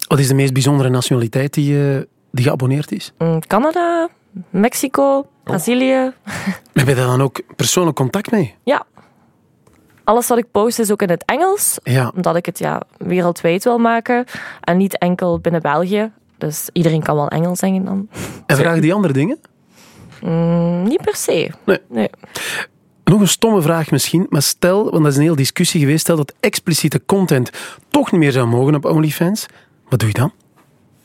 Wat 0.08 0.18
is 0.18 0.28
de 0.28 0.34
meest 0.34 0.52
bijzondere 0.52 0.88
nationaliteit 0.88 1.54
die, 1.54 1.94
eh, 1.94 2.00
die 2.36 2.44
geabonneerd 2.44 2.92
is? 2.92 3.12
Mm, 3.18 3.40
Canada, 3.46 4.08
Mexico, 4.50 5.26
Brazilië. 5.44 6.12
Heb 6.72 6.88
je 6.88 6.94
daar 6.94 7.06
dan 7.06 7.22
ook 7.22 7.40
persoonlijk 7.56 7.96
contact 7.96 8.30
mee? 8.30 8.54
Ja. 8.64 8.84
Alles 10.04 10.28
wat 10.28 10.38
ik 10.38 10.50
post 10.50 10.78
is 10.78 10.90
ook 10.90 11.02
in 11.02 11.10
het 11.10 11.24
Engels, 11.24 11.78
Ja. 11.82 12.12
omdat 12.16 12.36
ik 12.36 12.46
het 12.46 12.58
ja, 12.58 12.82
wereldwijd 12.98 13.64
wil 13.64 13.78
maken 13.78 14.24
en 14.60 14.76
niet 14.76 14.98
enkel 14.98 15.38
binnen 15.38 15.62
België. 15.62 16.12
Dus 16.38 16.68
iedereen 16.72 17.02
kan 17.02 17.16
wel 17.16 17.28
Engels 17.28 17.58
zingen 17.58 17.84
dan. 17.84 18.08
En 18.46 18.56
vragen 18.56 18.80
die 18.80 18.92
andere 18.94 19.12
dingen? 19.12 19.38
Mm, 20.22 20.82
niet 20.82 21.02
per 21.02 21.16
se. 21.16 21.50
Nee. 21.64 21.78
nee. 21.88 22.10
Nog 23.04 23.20
een 23.20 23.28
stomme 23.28 23.62
vraag 23.62 23.90
misschien, 23.90 24.26
maar 24.28 24.42
stel, 24.42 24.90
want 24.90 25.02
dat 25.02 25.12
is 25.12 25.16
een 25.16 25.22
hele 25.22 25.36
discussie 25.36 25.80
geweest, 25.80 26.00
stel 26.00 26.16
dat 26.16 26.34
expliciete 26.40 27.02
content 27.06 27.50
toch 27.88 28.12
niet 28.12 28.20
meer 28.20 28.32
zou 28.32 28.46
mogen 28.46 28.74
op 28.74 28.84
OnlyFans. 28.84 29.46
Wat 29.88 29.98
doe 29.98 30.08
je 30.08 30.14
dan? 30.14 30.32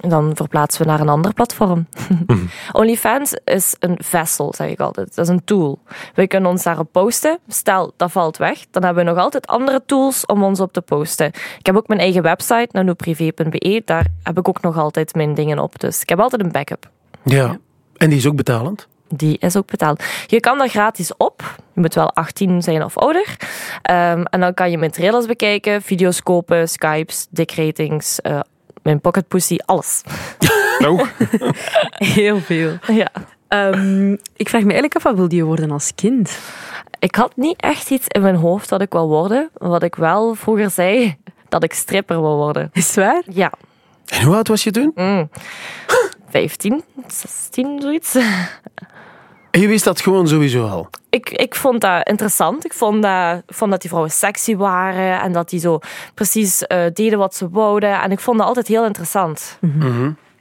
Dan 0.07 0.35
verplaatsen 0.35 0.81
we 0.81 0.87
naar 0.87 0.99
een 0.99 1.09
ander 1.09 1.33
platform. 1.33 1.87
OnlyFans 2.71 3.33
is 3.43 3.75
een 3.79 3.95
vessel, 4.03 4.53
zeg 4.55 4.69
ik 4.69 4.79
altijd. 4.79 5.15
Dat 5.15 5.25
is 5.25 5.31
een 5.31 5.43
tool. 5.43 5.79
We 6.13 6.27
kunnen 6.27 6.49
ons 6.49 6.63
daarop 6.63 6.91
posten. 6.91 7.39
Stel, 7.47 7.93
dat 7.97 8.11
valt 8.11 8.37
weg. 8.37 8.65
Dan 8.71 8.83
hebben 8.83 9.05
we 9.05 9.11
nog 9.11 9.19
altijd 9.19 9.47
andere 9.47 9.81
tools 9.85 10.25
om 10.25 10.43
ons 10.43 10.59
op 10.59 10.73
te 10.73 10.81
posten. 10.81 11.27
Ik 11.59 11.65
heb 11.65 11.75
ook 11.75 11.87
mijn 11.87 11.99
eigen 11.99 12.21
website, 12.21 12.69
nanoprivé.be. 12.71 13.81
Daar 13.85 14.05
heb 14.23 14.37
ik 14.37 14.47
ook 14.47 14.61
nog 14.61 14.77
altijd 14.77 15.15
mijn 15.15 15.33
dingen 15.33 15.59
op. 15.59 15.79
Dus 15.79 16.01
ik 16.01 16.09
heb 16.09 16.19
altijd 16.19 16.41
een 16.41 16.51
backup. 16.51 16.89
Ja. 17.23 17.57
En 17.97 18.09
die 18.09 18.17
is 18.17 18.27
ook 18.27 18.35
betalend? 18.35 18.87
Die 19.07 19.37
is 19.37 19.55
ook 19.55 19.65
betaald. 19.65 20.03
Je 20.27 20.39
kan 20.39 20.57
daar 20.57 20.69
gratis 20.69 21.17
op. 21.17 21.55
Je 21.73 21.81
moet 21.81 21.93
wel 21.93 22.13
18 22.13 22.61
zijn 22.61 22.83
of 22.83 22.97
ouder. 22.97 23.37
Ehm, 23.81 24.23
en 24.23 24.39
dan 24.39 24.53
kan 24.53 24.71
je 24.71 24.77
mijn 24.77 24.91
trailers 24.91 25.25
bekijken, 25.25 25.81
video's 25.81 26.23
kopen, 26.23 26.69
Skypes, 26.69 27.27
dickratings, 27.29 28.21
eh 28.21 28.39
mijn 28.81 29.01
pocket 29.01 29.27
pussy, 29.27 29.57
alles. 29.65 30.01
Nou, 30.79 31.07
Heel 32.17 32.39
veel. 32.39 32.77
Ja. 32.87 33.11
Ehm, 33.47 34.11
ik 34.11 34.49
vraag 34.49 34.61
me 34.61 34.71
eigenlijk 34.71 34.95
af, 34.95 35.03
wat 35.03 35.15
wilde 35.15 35.35
je 35.35 35.43
worden 35.43 35.71
als 35.71 35.91
kind? 35.95 36.39
Ik 36.99 37.15
had 37.15 37.35
niet 37.35 37.61
echt 37.61 37.89
iets 37.89 38.07
in 38.07 38.21
mijn 38.21 38.35
hoofd 38.35 38.69
dat 38.69 38.81
ik 38.81 38.91
wil 38.91 39.07
worden. 39.07 39.49
Wat 39.53 39.83
ik 39.83 39.95
wel 39.95 40.35
vroeger 40.35 40.69
zei, 40.69 41.17
dat 41.49 41.63
ik 41.63 41.73
stripper 41.73 42.21
wil 42.21 42.35
worden. 42.35 42.69
Is 42.73 42.85
het 42.87 42.95
waar? 42.95 43.23
Ja. 43.25 43.51
En 44.07 44.25
hoe 44.25 44.35
oud 44.35 44.47
was 44.47 44.63
je 44.63 44.71
toen? 44.71 44.91
Mm. 44.95 45.29
15, 46.29 46.83
16, 47.07 47.81
zoiets. 47.81 48.17
Je 49.51 49.67
wist 49.67 49.83
dat 49.83 50.01
gewoon 50.01 50.27
sowieso 50.27 50.67
al. 50.67 50.89
Ik, 51.09 51.29
ik 51.29 51.55
vond 51.55 51.81
dat 51.81 52.07
interessant. 52.07 52.65
Ik 52.65 52.73
vond 52.73 53.01
dat, 53.01 53.41
vond 53.47 53.71
dat 53.71 53.79
die 53.81 53.89
vrouwen 53.89 54.11
sexy 54.11 54.55
waren 54.55 55.21
en 55.21 55.31
dat 55.31 55.49
die 55.49 55.59
zo 55.59 55.79
precies 56.13 56.67
eh, 56.67 56.85
deden 56.93 57.19
wat 57.19 57.35
ze 57.35 57.49
wouden. 57.49 58.01
En 58.01 58.11
ik 58.11 58.19
vond 58.19 58.37
dat 58.37 58.47
altijd 58.47 58.67
heel 58.67 58.85
interessant. 58.85 59.57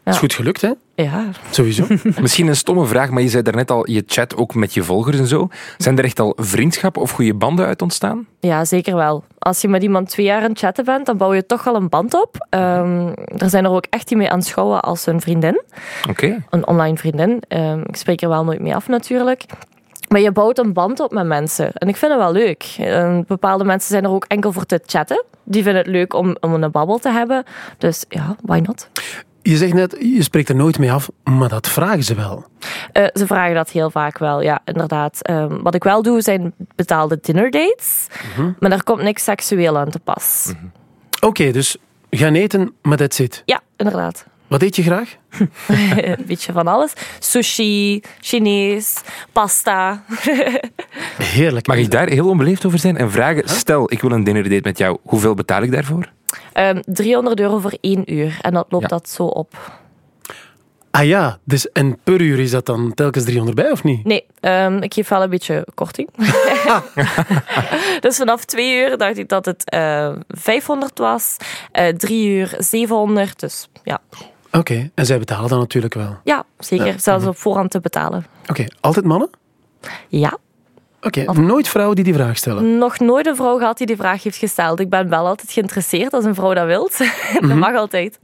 Is 0.05 0.19
goed 0.19 0.35
gelukt, 0.35 0.61
hè? 0.61 0.71
Ja. 1.03 1.25
Sowieso. 1.51 1.87
misschien 2.21 2.47
een 2.47 2.57
stomme 2.57 2.87
vraag, 2.87 3.11
maar 3.11 3.23
je 3.23 3.29
zei 3.29 3.43
daarnet 3.43 3.71
al, 3.71 3.91
je 3.91 4.03
chat 4.07 4.37
ook 4.37 4.55
met 4.55 4.75
je 4.75 4.83
volgers 4.83 5.19
en 5.19 5.27
zo. 5.27 5.49
Zijn 5.79 5.99
er 5.99 6.05
echt 6.05 6.21
al 6.21 6.33
vriendschappen 6.37 7.03
of 7.03 7.11
goede 7.11 7.35
banden 7.35 7.67
uit 7.67 7.83
ontstaan? 7.83 8.27
ja, 8.41 8.65
zeker 8.65 8.95
wel. 8.95 9.25
Als 9.39 9.61
je 9.61 9.69
met 9.69 9.83
iemand 9.83 10.09
twee 10.09 10.27
jaar 10.27 10.43
aan 10.43 10.51
het 10.51 10.59
chatten 10.59 10.85
bent, 10.85 11.07
dan 11.07 11.17
bouw 11.17 11.35
je 11.35 11.47
toch 11.47 11.65
wel 11.65 11.75
een 11.75 11.89
band 11.89 12.15
op. 12.15 12.47
Ehm, 12.51 13.13
er 13.37 13.51
zijn 13.51 13.65
er 13.65 13.71
ook 13.71 13.87
echt 13.91 14.09
die 14.09 14.17
mee 14.17 14.31
aanschouwen 14.31 14.81
als 14.81 15.07
een 15.07 15.21
vriendin. 15.21 15.63
Oké. 16.09 16.45
een 16.51 16.67
online 16.67 16.97
vriendin. 16.97 17.43
Ehm, 17.49 17.81
ik 17.81 17.97
spreek 17.97 18.23
er 18.23 18.29
wel 18.29 18.45
nooit 18.45 18.61
mee 18.61 18.75
af 18.75 18.89
natuurlijk. 18.89 19.45
Maar 20.09 20.21
je 20.21 20.33
bouwt 20.33 20.59
een 20.59 20.73
band 20.73 21.01
op 21.01 21.13
met 21.13 21.27
mensen. 21.27 21.73
En 21.73 21.89
ik 21.89 21.97
vind 21.97 22.13
het 22.13 22.21
wel 22.21 22.33
leuk. 22.33 22.75
Ehm, 22.79 23.23
bepaalde 23.27 23.65
mensen 23.65 23.91
zijn 23.91 24.05
er 24.05 24.11
ook 24.11 24.25
enkel 24.25 24.53
voor 24.53 24.67
te 24.67 24.81
chatten. 24.87 25.25
Die 25.45 25.63
vinden 25.63 25.83
het 25.83 25.91
leuk 25.91 26.15
om, 26.15 26.37
om 26.41 26.63
een 26.63 26.71
babbel 26.71 26.99
te 26.99 27.11
hebben. 27.11 27.45
Dus 27.79 28.05
ja, 28.09 28.37
why 28.43 28.59
not? 28.59 28.89
Je 29.51 29.57
zegt 29.57 29.75
net, 29.75 29.97
je 30.01 30.23
spreekt 30.23 30.49
er 30.49 30.55
nooit 30.55 30.79
mee 30.79 30.93
af, 30.93 31.11
maar 31.25 31.49
dat 31.49 31.69
vragen 31.69 32.05
ze 32.05 32.15
wel. 32.15 32.45
Eh, 32.93 33.05
ze 33.13 33.27
vragen 33.27 33.55
dat 33.55 33.71
heel 33.71 33.91
vaak 33.91 34.19
wel, 34.19 34.43
ja, 34.43 34.61
inderdaad. 34.65 35.23
Ehm, 35.23 35.63
wat 35.63 35.75
ik 35.75 35.85
wel 35.85 36.03
doe, 36.03 36.21
zijn 36.21 36.55
betaalde 36.75 37.19
dinner 37.23 37.51
dates. 37.51 38.07
Maar 38.59 38.71
daar 38.71 38.83
komt 38.83 39.03
niks 39.03 39.25
seksueel 39.25 39.79
aan 39.79 39.91
te 39.91 39.99
pas. 39.99 40.53
Oké, 41.21 41.51
dus 41.51 41.77
gaan 42.11 42.35
eten, 42.35 42.73
maar 42.83 42.97
that's 42.97 43.19
it. 43.19 43.43
Ja, 43.45 43.61
inderdaad. 43.77 44.27
Wat 44.47 44.63
eet 44.63 44.77
je 44.77 44.83
graag? 44.83 45.17
een 45.97 46.25
beetje 46.27 46.53
van 46.53 46.67
alles. 46.67 46.93
Sushi, 47.19 48.01
Chinees, 48.21 49.01
pasta. 49.33 50.05
Heerlijk. 51.19 51.67
Mag 51.67 51.77
ik 51.77 51.91
daar 51.91 52.09
heel 52.09 52.29
onbeleefd 52.29 52.67
over 52.67 52.79
zijn 52.79 52.97
en 52.97 53.11
vragen, 53.11 53.49
stel 53.49 53.93
ik 53.93 54.01
wil 54.01 54.11
een 54.11 54.25
dinnerdate 54.25 54.61
met 54.63 54.79
jou, 54.79 54.99
hoeveel 55.03 55.35
betaal 55.35 55.63
ik 55.63 55.73
daarvoor? 55.73 56.13
Ehm 56.53 56.81
300 56.85 57.41
euro 57.41 57.59
voor 57.59 57.75
één 57.81 58.13
uur. 58.15 58.39
En 58.43 58.53
dat 58.53 58.67
loopt 58.69 58.83
Ja. 58.83 58.89
dat 58.97 59.09
zo 59.09 59.25
op. 59.25 59.79
Ah 60.91 61.05
ja, 61.07 61.39
dus 61.45 61.73
en 61.73 61.99
per 62.05 62.21
uur 62.21 62.39
is 62.39 62.51
dat 62.51 62.67
dan 62.67 62.95
telkens 62.95 63.25
300 63.25 63.57
bij, 63.57 63.71
of 63.71 63.85
niet? 63.85 64.05
Nee, 64.05 64.27
ehm, 64.41 64.77
ik 64.77 64.95
geef 64.95 65.09
wel 65.09 65.23
een 65.23 65.31
beetje 65.31 65.67
korting. 65.75 66.09
dus 68.05 68.17
vanaf 68.17 68.45
twee 68.45 68.77
uur 68.79 68.97
dacht 68.99 69.19
ik 69.19 69.29
dat 69.29 69.45
het 69.45 69.71
eh 69.71 70.13
500 70.29 70.99
was. 70.99 71.37
Eh 71.73 71.89
drie 71.95 72.29
uur 72.29 72.55
700. 72.59 73.41
Dus 73.41 73.69
ja, 73.85 73.99
Oké, 74.53 74.91
en 74.95 75.07
zij 75.07 75.19
betalen 75.19 75.49
dan 75.49 75.59
natuurlijk 75.59 75.95
wel. 75.95 76.17
ja 76.25 76.45
zeker. 76.59 77.01
Zelfs 77.01 77.27
op 77.27 77.37
voorhand 77.37 77.71
te 77.71 77.81
betalen. 77.81 78.27
Oké, 78.49 78.67
altijd 78.81 79.05
mannen? 79.05 79.31
Ja, 80.09 80.39
Oké, 81.03 81.33
nooit 81.33 81.69
vrouwen 81.69 81.97
die 81.97 82.05
die 82.05 82.15
vraag 82.15 82.37
stellen. 82.37 82.79
nog 82.79 82.99
nooit 82.99 83.27
een 83.27 83.37
vrouw 83.37 83.59
gehad 83.59 83.79
die 83.79 83.87
die 83.87 83.97
vraag 83.97 84.23
heeft 84.23 84.37
gesteld. 84.37 84.81
Ik 84.81 84.89
ben 84.89 85.09
wel 85.09 85.27
altijd 85.27 85.53
geïnteresseerd 85.53 86.13
als 86.13 86.25
een 86.25 86.35
vrouw 86.35 86.55
dat 86.55 86.67
wilt. 86.67 86.99
dat 87.41 87.55
mag 87.55 87.75
altijd. 87.75 88.19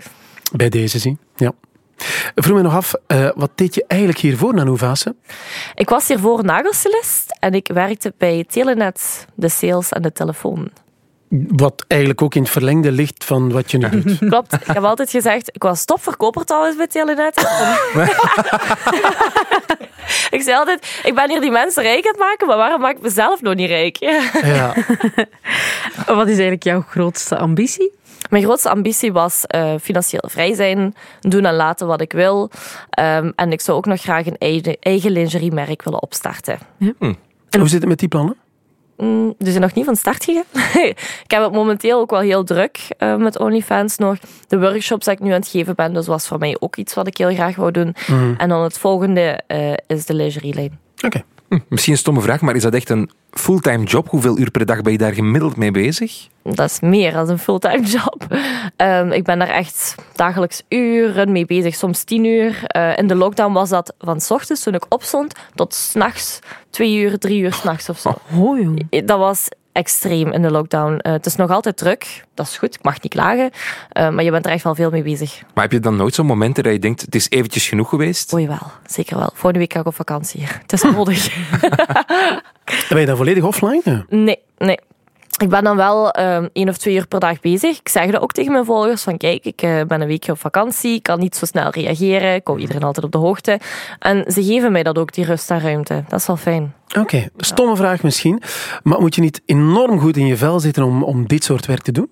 Bij 0.53 0.69
deze 0.69 0.99
zien, 0.99 1.19
ja. 1.37 1.53
Vroeg 2.35 2.57
me 2.57 2.63
nog 2.63 2.75
af, 2.75 2.95
eh, 3.07 3.29
wat 3.35 3.51
deed 3.55 3.75
je 3.75 3.85
eigenlijk 3.87 4.21
hiervoor, 4.21 4.55
Nanou 4.55 4.79
Vase? 4.79 5.15
Ik 5.75 5.89
was 5.89 6.09
hiervoor 6.09 6.45
nagelstylist 6.45 7.37
en 7.41 7.53
ik 7.53 7.71
werkte 7.75 8.15
bij 8.19 8.45
Telenet, 8.49 9.27
de 9.35 9.49
sales 9.49 9.93
en 9.93 10.03
de 10.03 10.13
telefoon. 10.13 10.71
Wat 11.29 11.85
eigenlijk 11.87 12.23
ook 12.23 12.35
in 12.35 12.43
het 12.43 12.51
verlengde 12.51 12.93
ligt 12.93 13.25
van 13.25 13.53
wat 13.53 13.71
je 13.71 13.79
nu 13.79 14.03
doet. 14.03 14.19
Klopt. 14.31 14.53
Ik 14.53 14.67
heb 14.67 14.85
altijd 14.85 15.11
gezegd, 15.11 15.49
ik 15.53 15.63
was 15.63 15.85
topverkoper 15.85 16.45
trouwens 16.45 16.77
bij 16.77 16.87
Telenet. 16.87 17.37
ik 20.37 20.43
zei 20.43 20.57
altijd, 20.57 21.01
ik 21.05 21.15
ben 21.15 21.31
hier 21.31 21.41
die 21.41 21.51
mensen 21.51 21.83
rijk 21.83 22.05
aan 22.05 22.11
het 22.11 22.21
maken, 22.21 22.47
maar 22.47 22.57
waarom 22.57 22.81
maak 22.81 22.97
ik 22.97 23.03
mezelf 23.03 23.43
nog 23.43 23.55
niet 23.55 23.69
rijk? 23.69 23.97
Ja. 24.43 24.75
Wat 26.07 26.27
is 26.27 26.33
eigenlijk 26.33 26.63
jouw 26.63 26.81
grootste 26.81 27.39
ambitie? 27.39 27.93
Mijn 28.31 28.43
grootste 28.43 28.71
ambitie 28.71 29.13
was 29.13 29.45
uh, 29.55 29.75
financieel 29.81 30.29
vrij 30.29 30.55
zijn, 30.55 30.95
doen 31.21 31.45
en 31.45 31.55
laten 31.55 31.87
wat 31.87 32.01
ik 32.01 32.13
wil. 32.13 32.51
Um, 33.01 33.33
en 33.37 33.53
ik 33.53 33.61
zou 33.61 33.79
ook 33.79 33.87
nog 33.87 34.01
graag 34.01 34.27
een 34.27 34.39
eigen, 34.39 34.77
eigen 34.81 35.11
lingeriemerk 35.11 35.83
willen 35.83 36.03
opstarten. 36.03 36.59
Ja. 36.77 36.93
Hm. 36.99 37.15
En 37.51 37.61
hoe 37.61 37.69
zit 37.69 37.81
het 37.81 37.89
met 37.89 37.99
die 37.99 38.09
plannen? 38.09 38.37
Mm, 38.97 39.35
die 39.39 39.51
zijn 39.51 39.63
nog 39.63 39.75
niet 39.75 39.85
van 39.85 39.97
start 39.97 40.25
gegaan. 40.25 40.45
ik 41.25 41.31
heb 41.31 41.43
het 41.43 41.53
momenteel 41.53 42.01
ook 42.01 42.11
wel 42.11 42.21
heel 42.21 42.45
druk 42.45 42.79
uh, 42.99 43.17
met 43.17 43.39
OnlyFans 43.39 43.97
nog. 43.97 44.17
De 44.49 44.61
workshops 44.61 45.05
die 45.05 45.15
ik 45.15 45.21
nu 45.21 45.31
aan 45.31 45.41
het 45.41 45.49
geven 45.49 45.75
ben, 45.75 45.95
dus 45.95 46.07
was 46.07 46.27
voor 46.27 46.39
mij 46.39 46.57
ook 46.59 46.77
iets 46.77 46.95
wat 46.95 47.07
ik 47.07 47.17
heel 47.17 47.35
graag 47.35 47.57
wou 47.57 47.71
doen. 47.71 47.95
Mm. 48.07 48.35
En 48.39 48.49
dan 48.49 48.63
het 48.63 48.79
volgende 48.79 49.41
uh, 49.49 49.73
is 49.87 50.07
de 50.07 50.15
lingerielijn. 50.15 50.79
Oké. 50.97 51.07
Okay. 51.07 51.25
Hm, 51.49 51.59
misschien 51.69 51.93
een 51.93 51.99
stomme 51.99 52.21
vraag, 52.21 52.41
maar 52.41 52.57
is 52.57 52.63
dat 52.63 52.75
echt 52.75 52.91
een 52.91 53.11
fulltime 53.31 53.85
job? 53.85 54.09
Hoeveel 54.09 54.39
uur 54.39 54.51
per 54.51 54.67
dag 54.67 54.83
ben 54.83 54.93
je 54.93 54.99
daar 54.99 55.13
gemiddeld 55.13 55.57
mee 55.57 55.71
bezig? 55.71 56.29
Dat 56.43 56.71
is 56.71 56.81
meer 56.81 57.13
dan 57.13 57.29
een 57.29 57.39
fulltime 57.39 57.87
job. 57.99 58.27
Um, 58.77 59.13
ik 59.13 59.25
ben 59.25 59.39
daar 59.39 59.49
echt 59.49 59.95
dagelijks 60.15 60.63
uren 60.69 61.33
mee 61.33 61.47
bezig, 61.47 61.75
soms 61.75 62.05
tien 62.05 62.25
uur. 62.25 62.63
Uh, 62.77 62.97
in 62.97 63.07
de 63.07 63.15
lockdown 63.15 63.53
was 63.53 63.69
dat 63.69 63.95
van 63.99 64.21
s 64.21 64.31
ochtends 64.31 64.63
toen 64.63 64.75
ik 64.75 64.87
opstond 64.89 65.35
tot 65.55 65.75
s'nachts, 65.75 66.39
twee 66.71 66.97
uur, 66.97 67.19
drie 67.19 67.41
uur 67.41 67.53
s'nachts 67.53 67.89
of 67.89 67.99
zo. 67.99 68.15
Oh, 68.35 68.61
joh. 68.61 69.05
Dat 69.07 69.19
was 69.19 69.49
extreem 69.77 70.33
in 70.33 70.43
de 70.43 70.51
lockdown. 70.51 70.93
Uh, 70.93 71.13
het 71.13 71.27
is 71.27 71.37
nog 71.37 71.51
altijd 71.51 71.77
druk, 71.77 72.25
dat 72.35 72.47
is 72.47 72.59
goed, 72.59 72.75
ik 72.75 72.83
mag 72.83 73.03
niet 73.03 73.13
klagen, 73.13 73.51
uh, 73.99 74.11
maar 74.11 74.25
je 74.25 74.31
bent 74.31 74.47
er 74.47 74.53
echt 74.53 74.65
wel 74.65 74.75
veel 74.75 74.91
mee 74.91 75.03
bezig. 75.03 75.43
Maar 75.55 75.65
heb 75.65 75.73
je 75.73 75.81
dan 75.81 75.97
nooit 75.97 76.15
zo'n 76.15 76.27
momenten 76.27 76.63
dat 76.63 76.73
je 76.73 76.79
denkt, 76.79 77.01
het 77.01 77.15
is 77.15 77.31
eventjes 77.31 77.69
genoeg 77.69 77.89
geweest? 77.89 78.35
Oei 78.35 78.47
wel, 78.47 78.71
zeker 78.87 79.17
wel. 79.17 79.31
Volgende 79.33 79.59
week 79.59 79.73
ga 79.73 79.81
ik 79.81 79.87
op 79.87 79.95
vakantie. 79.95 80.47
Het 80.63 80.73
is 80.73 80.83
nodig. 80.83 81.37
ben 82.89 83.01
je 83.01 83.07
dan 83.07 83.17
volledig 83.17 83.45
offline? 83.45 84.05
Nee, 84.09 84.39
nee. 84.59 84.79
Ik 85.37 85.49
ben 85.49 85.65
dan 85.65 85.77
wel 85.77 86.19
um, 86.21 86.49
één 86.53 86.69
of 86.69 86.77
twee 86.77 86.95
uur 86.95 87.07
per 87.07 87.21
dag 87.21 87.41
bezig. 87.41 87.79
Ik 87.79 87.89
zeg 87.89 88.11
dat 88.11 88.21
ook 88.23 88.33
tegen 88.33 88.53
mijn 88.53 88.65
volgers: 88.65 89.03
van 89.03 89.17
kijk, 89.17 89.45
ik 89.45 89.63
uh, 89.63 89.83
ben 89.83 90.01
een 90.01 90.07
weekje 90.07 90.33
op 90.33 90.39
vakantie, 90.39 90.95
ik 90.95 91.03
kan 91.03 91.19
niet 91.19 91.37
zo 91.37 91.47
snel 91.47 91.71
reageren, 91.71 92.35
ik 92.35 92.47
hou 92.47 92.59
iedereen 92.59 92.83
altijd 92.83 93.05
op 93.05 93.13
de 93.13 93.19
hoogte. 93.19 93.61
En 93.99 94.33
ze 94.33 94.45
geven 94.45 94.73
mij 94.73 94.83
dat 94.83 94.99
ook, 94.99 95.13
die 95.13 95.25
rust 95.25 95.51
en 95.51 95.61
ruimte. 95.61 96.05
Dat 96.09 96.21
is 96.21 96.27
wel 96.27 96.37
fijn. 96.37 96.75
Oké, 96.89 97.01
okay. 97.01 97.29
stomme 97.37 97.77
vraag 97.77 98.03
misschien, 98.03 98.43
maar 98.83 99.01
moet 99.01 99.15
je 99.15 99.21
niet 99.21 99.43
enorm 99.47 100.01
goed 100.01 100.17
in 100.17 100.27
je 100.27 100.37
vel 100.37 100.61
zitten 100.61 100.85
om, 100.85 101.03
om 101.03 101.27
dit 101.27 101.45
soort 101.45 101.67
werk 101.67 101.83
te 101.83 101.93
doen? 101.93 102.11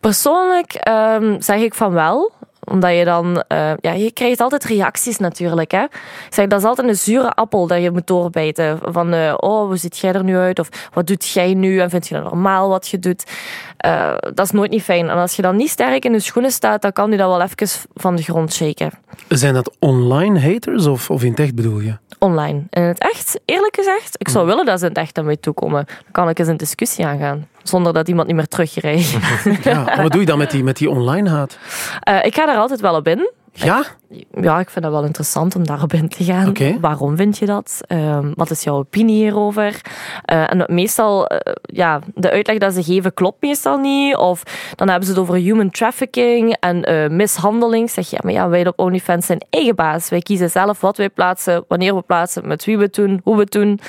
Persoonlijk 0.00 0.88
um, 0.88 1.42
zeg 1.42 1.60
ik 1.60 1.74
van 1.74 1.92
wel 1.92 2.32
omdat 2.70 2.96
je 2.96 3.04
dan, 3.04 3.44
uh, 3.52 3.72
ja, 3.80 3.92
je 3.92 4.12
krijgt 4.12 4.40
altijd 4.40 4.64
reacties 4.64 5.18
natuurlijk. 5.18 5.70
Hè. 5.70 5.82
Ik 5.82 5.90
zeg, 6.30 6.46
dat 6.46 6.60
is 6.60 6.66
altijd 6.66 6.88
een 6.88 6.96
zure 6.96 7.34
appel 7.34 7.66
dat 7.66 7.82
je 7.82 7.90
moet 7.90 8.06
doorbijten. 8.06 8.78
Van, 8.82 9.14
uh, 9.14 9.34
oh, 9.36 9.66
hoe 9.66 9.76
ziet 9.76 9.98
jij 9.98 10.12
er 10.12 10.24
nu 10.24 10.36
uit? 10.36 10.58
Of 10.58 10.68
wat 10.92 11.06
doet 11.06 11.28
jij 11.28 11.54
nu? 11.54 11.80
En 11.80 11.90
vind 11.90 12.08
je 12.08 12.14
dat 12.14 12.24
normaal 12.24 12.68
wat 12.68 12.88
je 12.88 12.98
doet? 12.98 13.30
Uh, 13.86 14.14
dat 14.34 14.44
is 14.44 14.50
nooit 14.50 14.70
niet 14.70 14.82
fijn. 14.82 15.08
En 15.08 15.16
als 15.16 15.36
je 15.36 15.42
dan 15.42 15.56
niet 15.56 15.70
sterk 15.70 16.04
in 16.04 16.12
de 16.12 16.20
schoenen 16.20 16.50
staat, 16.52 16.82
dan 16.82 16.92
kan 16.92 17.10
je 17.10 17.16
dat 17.16 17.28
wel 17.28 17.42
even 17.42 17.68
van 17.94 18.16
de 18.16 18.22
grond 18.22 18.52
shaken. 18.52 18.90
Zijn 19.28 19.54
dat 19.54 19.76
online 19.78 20.40
haters 20.40 20.86
of, 20.86 21.10
of 21.10 21.22
in 21.22 21.30
het 21.30 21.40
echt 21.40 21.54
bedoel 21.54 21.80
je? 21.80 21.96
Online. 22.18 22.62
In 22.70 22.82
het 22.82 22.98
echt, 22.98 23.40
eerlijk 23.44 23.74
gezegd, 23.74 24.14
ik 24.18 24.28
zou 24.28 24.46
willen 24.46 24.64
dat 24.64 24.78
ze 24.78 24.84
in 24.84 24.90
het 24.90 25.00
echt 25.00 25.16
naar 25.16 25.24
mij 25.24 25.36
toekomen. 25.36 25.84
Dan 25.86 26.12
kan 26.12 26.28
ik 26.28 26.38
eens 26.38 26.48
een 26.48 26.56
discussie 26.56 27.06
aangaan 27.06 27.46
zonder 27.68 27.92
dat 27.92 28.08
iemand 28.08 28.26
niet 28.26 28.36
meer 28.36 28.48
terugrijdt. 28.48 29.16
Ja, 29.62 30.02
wat 30.02 30.12
doe 30.12 30.20
je 30.20 30.26
dan 30.26 30.38
met 30.38 30.50
die, 30.50 30.64
met 30.64 30.76
die 30.76 30.90
online 30.90 31.28
haat? 31.28 31.58
Uh, 32.08 32.24
ik 32.24 32.34
ga 32.34 32.46
daar 32.46 32.56
altijd 32.56 32.80
wel 32.80 32.94
op 32.94 33.08
in. 33.08 33.30
Ja? 33.64 33.84
Ja, 34.40 34.60
ik 34.60 34.70
vind 34.70 34.84
dat 34.84 34.94
wel 34.94 35.04
interessant 35.04 35.56
om 35.56 35.66
daarop 35.66 35.92
in 35.92 36.08
te 36.08 36.24
gaan. 36.24 36.48
Okay. 36.48 36.78
Waarom 36.80 37.16
vind 37.16 37.38
je 37.38 37.46
dat? 37.46 37.80
Um, 37.88 38.32
wat 38.34 38.50
is 38.50 38.62
jouw 38.62 38.76
opinie 38.76 39.22
hierover? 39.22 39.80
Uh, 40.32 40.52
en 40.52 40.64
meestal, 40.66 41.32
uh, 41.32 41.38
ja, 41.62 42.00
de 42.14 42.30
uitleg 42.30 42.58
dat 42.58 42.74
ze 42.74 42.82
geven 42.82 43.14
klopt 43.14 43.42
meestal 43.42 43.76
niet. 43.76 44.16
Of 44.16 44.42
dan 44.74 44.88
hebben 44.88 45.06
ze 45.06 45.12
het 45.12 45.22
over 45.22 45.34
human 45.34 45.70
trafficking 45.70 46.56
en 46.60 46.90
uh, 46.90 47.08
mishandeling. 47.08 47.90
Zeg 47.90 48.10
je, 48.10 48.16
ja, 48.16 48.20
maar 48.24 48.32
ja, 48.32 48.48
wij 48.48 48.66
op 48.66 48.78
OnlyFans 48.78 49.26
zijn 49.26 49.40
eigen 49.50 49.74
baas. 49.74 50.08
Wij 50.08 50.20
kiezen 50.20 50.50
zelf 50.50 50.80
wat 50.80 50.96
wij 50.96 51.08
plaatsen, 51.08 51.64
wanneer 51.68 51.94
we 51.94 52.02
plaatsen, 52.02 52.48
met 52.48 52.64
wie 52.64 52.76
we 52.76 52.84
het 52.84 52.94
doen, 52.94 53.20
hoe 53.24 53.34
we 53.34 53.40
het 53.40 53.52
doen. 53.52 53.80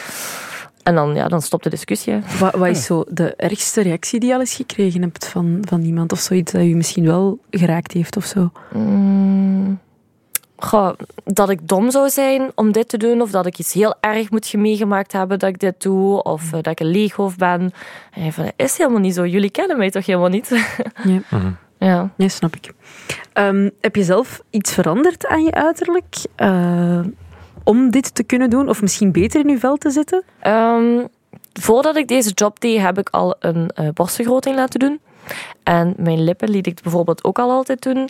En 0.83 0.95
dan, 0.95 1.15
ja, 1.15 1.27
dan 1.27 1.41
stopt 1.41 1.63
de 1.63 1.69
discussie. 1.69 2.19
Wat, 2.39 2.55
wat, 2.55 2.67
is 2.67 2.85
zo 2.85 3.03
de 3.07 3.33
ergste 3.35 3.81
reactie 3.81 4.19
die 4.19 4.29
je 4.29 4.35
al 4.35 4.39
eens 4.39 4.55
gekregen 4.55 5.01
hebt 5.01 5.27
van, 5.27 5.57
van 5.67 5.81
iemand? 5.81 6.11
Of 6.11 6.19
zoiets 6.19 6.51
dat 6.51 6.61
je 6.61 6.75
misschien 6.75 7.05
wel 7.05 7.39
geraakt 7.49 7.91
heeft 7.91 8.17
of 8.17 8.25
zo? 8.25 8.51
Mm, 8.73 9.79
goh, 10.55 10.91
dat 11.25 11.49
ik 11.49 11.67
dom 11.67 11.91
zou 11.91 12.09
zijn 12.09 12.51
om 12.55 12.71
dit 12.71 12.89
te 12.89 12.97
doen. 12.97 13.21
Of 13.21 13.31
dat 13.31 13.45
ik 13.45 13.59
iets 13.59 13.73
heel 13.73 13.95
erg 13.99 14.31
moet 14.31 14.53
meegemaakt 14.53 15.11
hebben 15.11 15.39
dat 15.39 15.49
ik 15.49 15.59
dit 15.59 15.81
doe. 15.81 16.23
Of 16.23 16.43
uh, 16.43 16.51
dat 16.51 16.67
ik 16.67 16.79
een 16.79 16.91
leeghoofd 16.91 17.37
ben. 17.37 17.71
En 18.13 18.33
van, 18.33 18.43
dat 18.43 18.53
is 18.55 18.77
helemaal 18.77 18.99
niet 18.99 19.15
zo. 19.15 19.25
Jullie 19.25 19.51
kennen 19.51 19.77
mij 19.77 19.89
toch 19.89 20.05
helemaal 20.05 20.29
niet? 20.29 20.49
Ja. 21.03 21.19
Mhm. 21.29 21.51
ja. 21.79 22.09
ja, 22.17 22.27
snap 22.27 22.55
ik. 22.55 22.71
Um, 23.33 23.71
heb 23.81 23.95
je 23.95 24.03
zelf 24.03 24.41
iets 24.49 24.73
veranderd 24.73 25.27
aan 25.27 25.43
je 25.43 25.51
uiterlijk? 25.51 26.15
Uh, 26.37 26.99
om 27.63 27.91
dit 27.91 28.15
te 28.15 28.23
kunnen 28.23 28.49
doen? 28.49 28.69
Of 28.69 28.81
misschien 28.81 29.11
beter 29.11 29.41
in 29.41 29.49
je 29.49 29.59
vel 29.59 29.77
te 29.77 29.89
zitten? 29.89 30.23
Um, 30.47 31.07
voordat 31.53 31.95
ik 31.95 32.07
deze 32.07 32.31
job 32.31 32.59
deed, 32.59 32.81
heb 32.81 32.97
ik 32.97 33.09
al 33.09 33.35
een 33.39 33.71
uh, 33.79 33.89
borstvergroting 33.93 34.55
laten 34.55 34.79
doen. 34.79 34.99
En 35.63 35.93
mijn 35.97 36.23
lippen 36.23 36.49
liet 36.49 36.67
ik 36.67 36.81
bijvoorbeeld 36.81 37.23
ook 37.23 37.39
al 37.39 37.51
altijd 37.51 37.81
doen. 37.81 38.09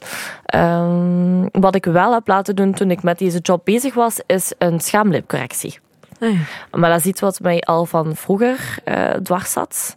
Um, 0.55 1.49
wat 1.51 1.75
ik 1.75 1.85
wel 1.85 2.13
heb 2.13 2.27
laten 2.27 2.55
doen 2.55 2.73
toen 2.73 2.91
ik 2.91 3.03
met 3.03 3.19
deze 3.19 3.39
job 3.39 3.61
bezig 3.63 3.93
was, 3.93 4.19
is 4.25 4.53
een 4.57 4.79
schaamlipcorrectie. 4.79 5.79
Ah. 6.19 6.39
Maar 6.71 6.89
dat 6.89 6.99
is 6.99 7.05
iets 7.05 7.21
wat 7.21 7.39
mij 7.39 7.61
al 7.61 7.85
van 7.85 8.15
vroeger 8.15 8.75
uh, 8.85 9.09
dwars 9.09 9.51
zat. 9.51 9.95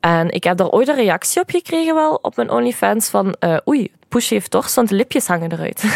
En 0.00 0.30
ik 0.30 0.44
heb 0.44 0.56
daar 0.56 0.68
ooit 0.68 0.88
een 0.88 0.94
reactie 0.94 1.40
op 1.42 1.50
gekregen 1.50 1.94
wel 1.94 2.18
op 2.22 2.36
mijn 2.36 2.50
OnlyFans 2.50 3.08
van 3.08 3.36
uh, 3.40 3.56
oei, 3.68 3.90
Push 4.08 4.30
heeft 4.30 4.50
toch, 4.50 4.74
want 4.74 4.88
de 4.88 4.94
lipjes 4.94 5.26
hangen 5.26 5.52
eruit. 5.52 5.84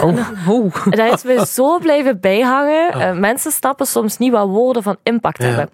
Oh. 0.00 0.48
oh. 0.48 0.86
Dat 0.90 1.14
is 1.14 1.22
me 1.22 1.46
zo 1.46 1.78
blijven 1.78 2.20
bijhangen. 2.20 2.96
Uh, 2.98 3.12
mensen 3.12 3.52
snappen 3.52 3.86
soms 3.86 4.18
niet 4.18 4.32
wat 4.32 4.48
woorden 4.48 4.82
van 4.82 4.96
impact 5.02 5.42
Ja. 5.42 5.48
hebben. 5.48 5.68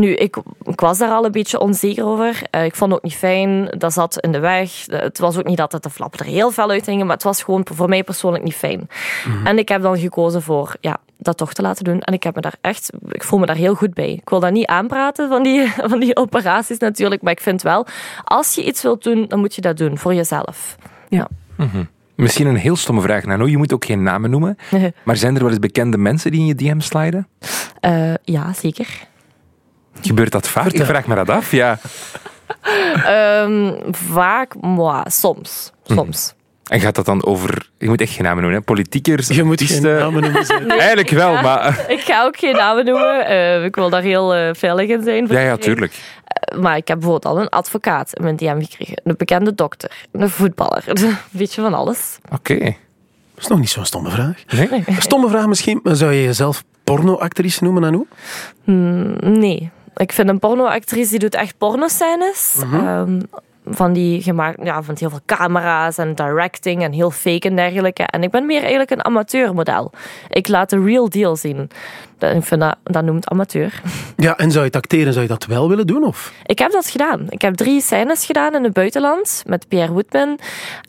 Nu, 0.00 0.14
ik, 0.14 0.36
ik 0.62 0.80
was 0.80 0.98
daar 0.98 1.10
al 1.10 1.24
een 1.24 1.32
beetje 1.32 1.60
onzeker 1.60 2.04
over. 2.04 2.42
Uh, 2.54 2.64
ik 2.64 2.74
vond 2.74 2.90
het 2.90 3.00
ook 3.00 3.04
niet 3.04 3.16
fijn. 3.16 3.74
Dat 3.78 3.92
zat 3.92 4.20
in 4.20 4.32
de 4.32 4.38
weg. 4.38 4.86
Het 4.86 5.18
was 5.18 5.38
ook 5.38 5.46
niet 5.46 5.56
dat 5.56 5.72
het 5.72 5.82
de 5.82 5.90
flappen 5.90 6.18
er 6.18 6.26
heel 6.26 6.50
fel 6.50 6.70
uithingen, 6.70 7.06
maar 7.06 7.14
het 7.14 7.24
was 7.24 7.42
gewoon 7.42 7.66
voor 7.74 7.88
mij 7.88 8.04
persoonlijk 8.04 8.44
niet 8.44 8.54
fijn. 8.54 8.88
En 9.44 9.58
ik 9.58 9.68
heb 9.68 9.82
dan 9.82 9.98
gekozen 9.98 10.42
voor 10.42 10.76
ja, 10.80 10.98
dat 11.18 11.36
toch 11.36 11.52
te 11.52 11.62
laten 11.62 11.84
doen. 11.84 12.00
En 12.00 12.12
ik 12.12 12.22
heb 12.22 12.34
me 12.34 12.40
daar 12.40 12.54
echt, 12.60 12.90
ik 13.08 13.24
voel 13.24 13.38
me 13.38 13.46
daar 13.46 13.56
heel 13.56 13.74
goed 13.74 13.94
bij. 13.94 14.12
Ik 14.12 14.28
wil 14.28 14.40
daar 14.40 14.52
niet 14.52 14.66
aanpraten 14.66 15.28
van 15.28 15.42
die, 15.42 15.72
van 15.92 16.00
die 16.00 16.16
operaties 16.16 16.78
natuurlijk, 16.78 17.22
maar 17.22 17.32
ik 17.32 17.40
vind 17.40 17.62
wel, 17.62 17.86
als 18.24 18.54
je 18.54 18.64
iets 18.64 18.82
wilt 18.82 19.02
doen, 19.02 19.24
dan 19.28 19.38
moet 19.38 19.54
je 19.54 19.60
dat 19.60 19.76
doen 19.76 19.98
voor 19.98 20.14
jezelf. 20.14 20.76
Ja. 21.08 21.28
Misschien 22.14 22.46
een 22.46 22.56
heel 22.56 22.76
stomme 22.76 23.00
vraag, 23.00 23.24
Nano. 23.24 23.46
Je 23.46 23.56
moet 23.56 23.72
ook 23.72 23.84
geen 23.84 24.02
namen 24.02 24.30
noemen. 24.30 24.56
Maar 25.04 25.16
zijn 25.16 25.34
er 25.34 25.40
wel 25.40 25.50
eens 25.50 25.58
bekende 25.58 25.98
mensen 25.98 26.30
die 26.30 26.40
in 26.40 26.46
je 26.46 26.54
DM 26.54 26.80
sliden? 26.80 27.28
Uh, 27.80 28.14
ja, 28.24 28.52
zeker. 28.52 29.06
Gebeurt 30.00 30.32
dat 30.32 30.48
vaak? 30.48 30.62
Vertel. 30.62 30.80
Ik 30.80 30.86
vraag 30.86 31.06
me 31.06 31.14
dat 31.14 31.30
af, 31.30 31.50
ja. 31.50 31.78
Um, 33.42 33.76
vaak, 33.90 34.54
moi, 34.60 35.02
soms. 35.06 35.72
Soms. 35.84 36.34
En 36.66 36.80
gaat 36.80 36.94
dat 36.94 37.04
dan 37.04 37.24
over... 37.24 37.68
Je 37.78 37.88
moet 37.88 38.00
echt 38.00 38.12
geen 38.12 38.24
namen 38.24 38.42
noemen, 38.42 38.60
hè? 38.60 38.64
Politiekers, 38.64 39.28
Je 39.28 39.42
moet 39.42 39.62
geen 39.62 39.82
namen 39.82 40.22
noemen. 40.22 40.68
Eigenlijk 40.78 41.10
wel, 41.10 41.32
maar... 41.42 41.84
Ik 41.88 42.00
ga 42.00 42.24
ook 42.24 42.38
geen 42.38 42.56
namen 42.56 42.84
noemen. 42.84 43.30
Uh, 43.30 43.64
ik 43.64 43.74
wil 43.74 43.90
daar 43.90 44.02
heel 44.02 44.36
uh, 44.36 44.48
veilig 44.52 44.88
in 44.88 45.02
zijn. 45.02 45.26
voor 45.26 45.36
Ja, 45.36 45.42
ja, 45.42 45.56
tuurlijk. 45.56 45.92
Uh, 45.92 46.60
maar 46.60 46.76
ik 46.76 46.88
heb 46.88 46.98
bijvoorbeeld 46.98 47.34
al 47.34 47.40
een 47.40 47.48
advocaat 47.48 48.14
in 48.14 48.22
mijn 48.22 48.36
DM 48.36 48.60
gekregen. 48.60 49.00
Een 49.04 49.14
bekende 49.16 49.54
dokter. 49.54 50.06
Een 50.12 50.30
voetballer. 50.30 50.84
Een 50.88 51.16
beetje 51.30 51.62
van 51.62 51.74
alles. 51.74 52.18
Oké. 52.32 52.58
Dat 52.58 53.44
is 53.44 53.46
nog 53.46 53.58
niet 53.58 53.70
zo'n 53.70 53.84
stomme 53.84 54.10
vraag. 54.10 54.42
Nee? 54.46 54.84
Een 54.86 55.02
stomme 55.02 55.28
vraag 55.28 55.46
misschien, 55.46 55.80
maar 55.82 55.96
zou 55.96 56.12
je 56.12 56.22
jezelf 56.22 56.64
pornoactrice 56.84 57.64
noemen, 57.64 57.82
Nanou? 57.82 58.06
Hmm, 58.64 59.16
nee. 59.20 59.70
Ik 59.96 60.12
vind 60.12 60.28
een 60.28 60.38
pornoactrice 60.38 61.10
die 61.10 61.18
doet 61.18 61.34
echt 61.34 61.58
pornoscènes. 61.58 62.62
Um, 62.72 63.20
van 63.66 63.92
die 63.92 64.22
gemaakt, 64.22 64.58
ja, 64.62 64.82
van 64.82 64.94
heel 64.98 65.10
veel 65.10 65.20
camera's 65.26 65.98
en 65.98 66.14
directing 66.14 66.82
en 66.82 66.92
heel 66.92 67.10
fake 67.10 67.48
en 67.48 67.56
dergelijke. 67.56 68.02
En 68.02 68.22
ik 68.22 68.30
ben 68.30 68.46
meer 68.46 68.60
eigenlijk 68.60 68.90
een 68.90 69.04
amateurmodel. 69.04 69.92
Ik 70.28 70.48
laat 70.48 70.70
de 70.70 70.82
real 70.82 71.08
deal 71.08 71.36
zien. 71.36 71.70
Dat, 72.18 72.34
ik 72.34 72.44
vind 72.44 72.60
dat, 72.60 72.76
dat 72.82 73.04
noemt 73.04 73.28
amateur. 73.28 73.80
Ja, 74.16 74.36
en 74.36 74.50
zou 74.50 74.64
je 74.64 74.70
het 74.70 74.76
acteren, 74.76 75.12
zou 75.12 75.24
je 75.24 75.30
dat 75.30 75.46
wel 75.46 75.68
willen 75.68 75.86
doen? 75.86 76.04
Of? 76.04 76.32
Ik 76.44 76.58
heb 76.58 76.72
dat 76.72 76.86
gedaan. 76.86 77.26
Ik 77.28 77.42
heb 77.42 77.54
drie 77.54 77.80
scènes 77.80 78.24
gedaan 78.24 78.54
in 78.54 78.64
het 78.64 78.72
buitenland 78.72 79.42
met 79.46 79.68
Pierre 79.68 79.92
Woodman. 79.92 80.38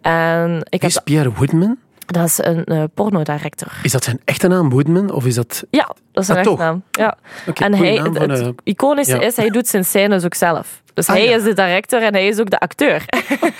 En 0.01 0.57
ik 0.69 0.69
Wie 0.69 0.79
heb 0.79 0.89
is 0.89 0.99
Pierre 1.03 1.31
Woodman? 1.33 1.77
Dat 2.07 2.25
is 2.25 2.37
een 2.43 2.63
uh, 2.65 2.83
pornodirector. 2.93 3.71
Is 3.83 3.91
dat 3.91 4.03
zijn 4.03 4.19
echte 4.25 4.47
naam, 4.47 4.69
Woodman? 4.69 5.11
Of 5.11 5.25
is 5.25 5.35
dat... 5.35 5.63
Ja, 5.69 5.95
dat 6.11 6.23
is 6.23 6.29
een 6.29 6.35
Ah, 6.35 6.39
echte 6.41 6.49
toch? 6.49 6.59
naam. 6.59 6.83
Ja. 6.91 7.17
En 7.53 7.73
hij, 7.73 7.99
naam 7.99 8.15
het, 8.15 8.39
eh, 8.41 8.47
iconische 8.63 9.15
ja. 9.15 9.21
is, 9.21 9.35
hij 9.35 9.49
doet 9.49 9.67
zijn 9.67 9.85
scènes 9.85 10.25
ook 10.25 10.33
zelf. 10.33 10.81
Dus 10.93 11.07
Ah, 11.07 11.15
hij 11.15 11.25
ja. 11.29 11.35
is 11.35 11.43
de 11.43 11.53
director 11.53 12.01
en 12.01 12.13
hij 12.13 12.27
is 12.27 12.39
ook 12.39 12.49
de 12.49 12.59
acteur. 12.59 13.03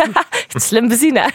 Slim 0.47 0.87
bezien, 0.87 1.17
hè? 1.17 1.27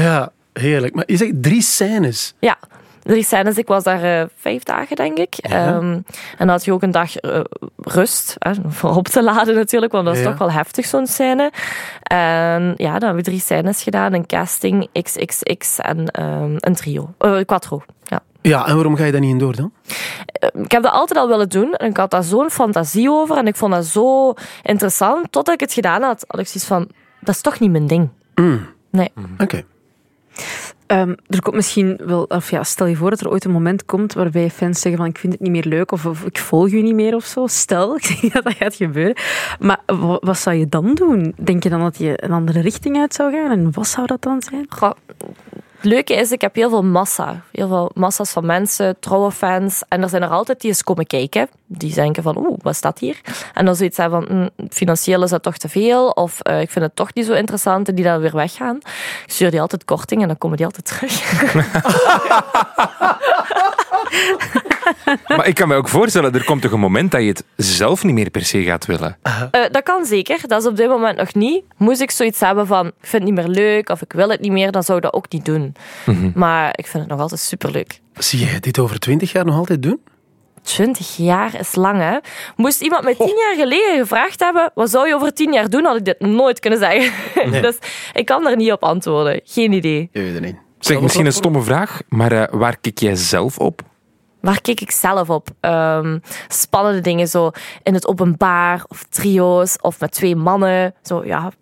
Ja, 0.00 0.32
heerlijk. 0.52 0.94
Maar 0.94 1.04
je 1.06 1.16
zegt 1.16 1.42
drie 1.42 1.62
scènes. 1.62 2.34
Ja, 2.38 2.58
drie 3.02 3.22
scènes. 3.24 3.56
Ik 3.58 3.66
was 3.66 3.82
daar 3.84 4.02
eh, 4.20 4.26
vijf 4.36 4.62
dagen, 4.62 4.96
denk 4.96 5.18
ik. 5.18 5.34
Ehm, 5.40 5.92
en 5.92 6.04
dan 6.38 6.48
had 6.48 6.64
je 6.64 6.72
ook 6.72 6.82
een 6.82 6.90
dag 6.90 7.16
eh, 7.16 7.40
rust, 7.76 8.34
hè, 8.38 8.52
voor 8.68 8.96
op 8.96 9.08
te 9.08 9.22
laden 9.22 9.54
natuurlijk, 9.54 9.92
want 9.92 10.04
dat 10.04 10.14
is 10.16 10.22
Ja. 10.22 10.28
toch 10.28 10.38
wel 10.38 10.50
heftig, 10.52 10.86
zo'n 10.86 11.06
scène. 11.06 11.50
En 12.02 12.74
ja, 12.76 12.92
dan 12.92 13.02
hebben 13.08 13.14
we 13.16 13.22
drie 13.22 13.40
scènes 13.40 13.82
gedaan. 13.82 14.12
Een 14.12 14.26
casting, 14.26 14.88
XXX 15.02 15.78
en 15.78 16.06
ehm, 16.06 16.56
een 16.58 16.74
trio. 16.74 17.14
Eh, 17.18 17.38
quattro, 17.46 17.82
ja. 18.04 18.20
Ja, 18.42 18.66
en 18.66 18.74
waarom 18.74 18.96
ga 18.96 19.04
je 19.04 19.12
daar 19.12 19.20
niet 19.20 19.30
in 19.30 19.38
door 19.38 19.56
dan? 19.56 19.72
Eh, 20.26 20.48
Ik 20.62 20.70
heb 20.72 20.82
dat 20.82 20.92
altijd 20.92 21.18
al 21.18 21.28
willen 21.28 21.48
doen 21.48 21.74
en 21.74 21.90
ik 21.90 21.96
had 21.96 22.10
daar 22.10 22.22
zo'n 22.22 22.50
fantasie 22.50 23.10
over 23.10 23.36
en 23.36 23.46
ik 23.46 23.56
vond 23.56 23.72
dat 23.72 23.84
zo 23.86 24.32
interessant. 24.62 25.32
Totdat 25.32 25.54
ik 25.54 25.60
het 25.60 25.72
gedaan 25.72 26.02
had, 26.02 26.24
had 26.26 26.40
ik 26.40 26.46
zoiets 26.46 26.64
van, 26.66 26.88
dat 27.20 27.34
is 27.34 27.40
toch 27.40 27.58
niet 27.60 27.70
mijn 27.70 27.86
ding. 27.86 28.08
Mm, 28.34 28.66
Nee. 28.90 29.12
Oké. 29.38 29.62
Ehm, 30.90 31.14
er 31.26 31.42
komt 31.42 31.56
misschien 31.56 31.98
wel, 32.04 32.22
of 32.22 32.50
ja, 32.50 32.64
stel 32.64 32.86
je 32.86 32.96
voor 32.96 33.10
dat 33.10 33.20
er 33.20 33.30
ooit 33.30 33.44
een 33.44 33.50
moment 33.50 33.84
komt 33.84 34.12
waarbij 34.12 34.50
fans 34.50 34.80
zeggen 34.80 35.00
van 35.00 35.10
ik 35.10 35.18
vind 35.18 35.32
het 35.32 35.42
niet 35.42 35.50
meer 35.50 35.64
leuk 35.64 35.92
of, 35.92 36.06
of 36.06 36.24
ik 36.24 36.38
volg 36.38 36.70
je 36.70 36.82
niet 36.82 36.94
meer 36.94 37.14
of 37.14 37.24
zo. 37.24 37.46
Stel, 37.46 37.94
ik 37.96 38.20
denk 38.20 38.32
dat 38.32 38.44
dat 38.44 38.54
gaat 38.54 38.74
gebeuren. 38.74 39.16
Maar 39.60 39.80
wa- 39.86 40.18
wat 40.20 40.38
zou 40.38 40.56
je 40.56 40.68
dan 40.68 40.94
doen? 40.94 41.34
Denk 41.42 41.62
je 41.62 41.68
dan 41.68 41.80
dat 41.80 41.98
je 41.98 42.22
een 42.24 42.32
andere 42.32 42.60
richting 42.60 42.96
uit 42.96 43.14
zou 43.14 43.32
gaan? 43.32 43.50
En 43.50 43.72
wat 43.72 43.86
zou 43.86 44.06
dat 44.06 44.22
dan 44.22 44.42
zijn? 44.42 44.68
Het 45.80 45.90
leuke 45.90 46.14
is, 46.14 46.32
ik 46.32 46.40
heb 46.40 46.54
heel 46.54 46.68
veel 46.68 46.82
massa. 46.82 47.40
Heel 47.52 47.68
veel 47.68 47.90
massa's 47.94 48.30
van 48.30 48.46
mensen, 48.46 48.96
trouwe 48.98 49.30
fans. 49.30 49.82
En 49.88 50.02
er 50.02 50.08
zijn 50.08 50.22
er 50.22 50.28
altijd 50.28 50.60
die 50.60 50.70
eens 50.70 50.82
komen 50.82 51.06
kijken. 51.06 51.48
Die 51.66 51.94
denken 51.94 52.22
van, 52.22 52.36
oeh, 52.38 52.58
wat 52.62 52.76
staat 52.76 52.98
hier? 52.98 53.20
En 53.54 53.64
dan 53.64 53.76
zoiets 53.76 53.96
hebben 53.96 54.26
van, 54.26 54.36
hm, 54.56 54.66
financieel 54.70 55.22
is 55.22 55.30
dat 55.30 55.42
toch 55.42 55.56
te 55.56 55.68
veel. 55.68 56.08
Of 56.08 56.40
eh, 56.40 56.60
ik 56.60 56.70
vind 56.70 56.84
het 56.84 56.96
toch 56.96 57.14
niet 57.14 57.26
zo 57.26 57.32
interessant. 57.32 57.88
En 57.88 57.94
die 57.94 58.04
dan 58.04 58.20
weer 58.20 58.34
weggaan. 58.34 58.76
Ik 58.76 59.24
stuur 59.26 59.50
die 59.50 59.60
altijd 59.60 59.84
korting 59.84 60.22
en 60.22 60.28
dan 60.28 60.38
komen 60.38 60.56
die 60.56 60.66
altijd 60.66 60.84
terug. 60.84 61.12
Maar 65.36 65.46
ik 65.46 65.54
kan 65.54 65.68
me 65.68 65.74
ook 65.74 65.88
voorstellen, 65.88 66.34
er 66.34 66.44
komt 66.44 66.62
toch 66.62 66.72
een 66.72 66.80
moment 66.80 67.10
dat 67.10 67.20
je 67.20 67.26
het 67.26 67.44
zelf 67.56 68.04
niet 68.04 68.14
meer 68.14 68.30
per 68.30 68.44
se 68.44 68.62
gaat 68.62 68.86
willen. 68.86 69.18
Eh, 69.22 69.62
dat 69.70 69.82
kan 69.82 70.04
zeker. 70.04 70.38
Dat 70.46 70.62
is 70.62 70.68
op 70.68 70.76
dit 70.76 70.88
moment 70.88 71.16
nog 71.16 71.34
niet. 71.34 71.64
Moest 71.76 72.00
ik 72.00 72.10
zoiets 72.10 72.40
hebben 72.40 72.66
van, 72.66 72.86
ik 72.86 72.92
vind 73.00 73.22
het 73.22 73.32
niet 73.32 73.44
meer 73.44 73.54
leuk. 73.54 73.88
Of 73.88 74.02
ik 74.02 74.12
wil 74.12 74.28
het 74.28 74.40
niet 74.40 74.52
meer, 74.52 74.72
dan 74.72 74.82
zou 74.82 74.98
ik 74.98 75.04
dat 75.04 75.12
ook 75.12 75.32
niet 75.32 75.44
doen. 75.44 75.74
Maar 76.34 76.68
ik 76.72 76.86
vind 76.86 77.02
het 77.02 77.12
nog 77.12 77.20
altijd 77.20 77.40
superleuk. 77.40 78.00
Zie 78.14 78.44
jij 78.46 78.60
dit 78.60 78.78
over 78.78 78.98
twintig 78.98 79.32
jaar 79.32 79.44
nog 79.44 79.56
altijd 79.56 79.82
doen? 79.82 80.00
20 80.62 81.16
jaar 81.16 81.60
is 81.60 81.74
lang, 81.74 81.98
hè? 81.98 82.18
Moest 82.56 82.80
iemand 82.80 83.04
mij 83.04 83.14
tien 83.14 83.36
jaar 83.36 83.54
geleden 83.56 83.98
gevraagd 83.98 84.40
hebben, 84.40 84.70
wat 84.74 84.90
zou 84.90 85.08
je 85.08 85.14
over 85.14 85.32
tien 85.32 85.52
jaar 85.52 85.70
doen, 85.70 85.84
had 85.84 85.96
ik 85.96 86.04
dit 86.04 86.20
nooit 86.20 86.60
kunnen 86.60 86.78
zeggen. 86.78 87.12
dus 87.62 87.78
ik 88.12 88.26
kan 88.26 88.46
er 88.46 88.56
niet 88.56 88.72
op 88.72 88.82
antwoorden. 88.82 89.40
Geen 89.44 89.72
idee. 89.72 90.08
Je 90.12 90.20
weet 90.20 90.34
het 90.34 90.42
niet. 90.42 90.56
Zeg, 90.78 91.00
misschien 91.00 91.26
een 91.26 91.32
stomme 91.32 91.62
vraag, 91.62 92.00
maar 92.08 92.32
eh, 92.32 92.58
waar 92.58 92.76
kijk 92.80 92.98
jij 92.98 93.14
zelf 93.14 93.58
op? 93.58 93.82
Waar 94.40 94.60
kijk 94.60 94.80
ik 94.80 94.90
zelf 94.90 95.30
op? 95.30 95.48
Ehm, 95.60 96.18
spannende 96.48 97.00
dingen, 97.00 97.28
zo 97.28 97.50
in 97.82 97.94
het 97.94 98.06
openbaar, 98.06 98.84
of 98.88 99.04
trio's, 99.08 99.76
of 99.80 100.00
met 100.00 100.12
twee 100.12 100.36
mannen. 100.36 100.94
Zo, 101.02 101.24
ja, 101.24 101.52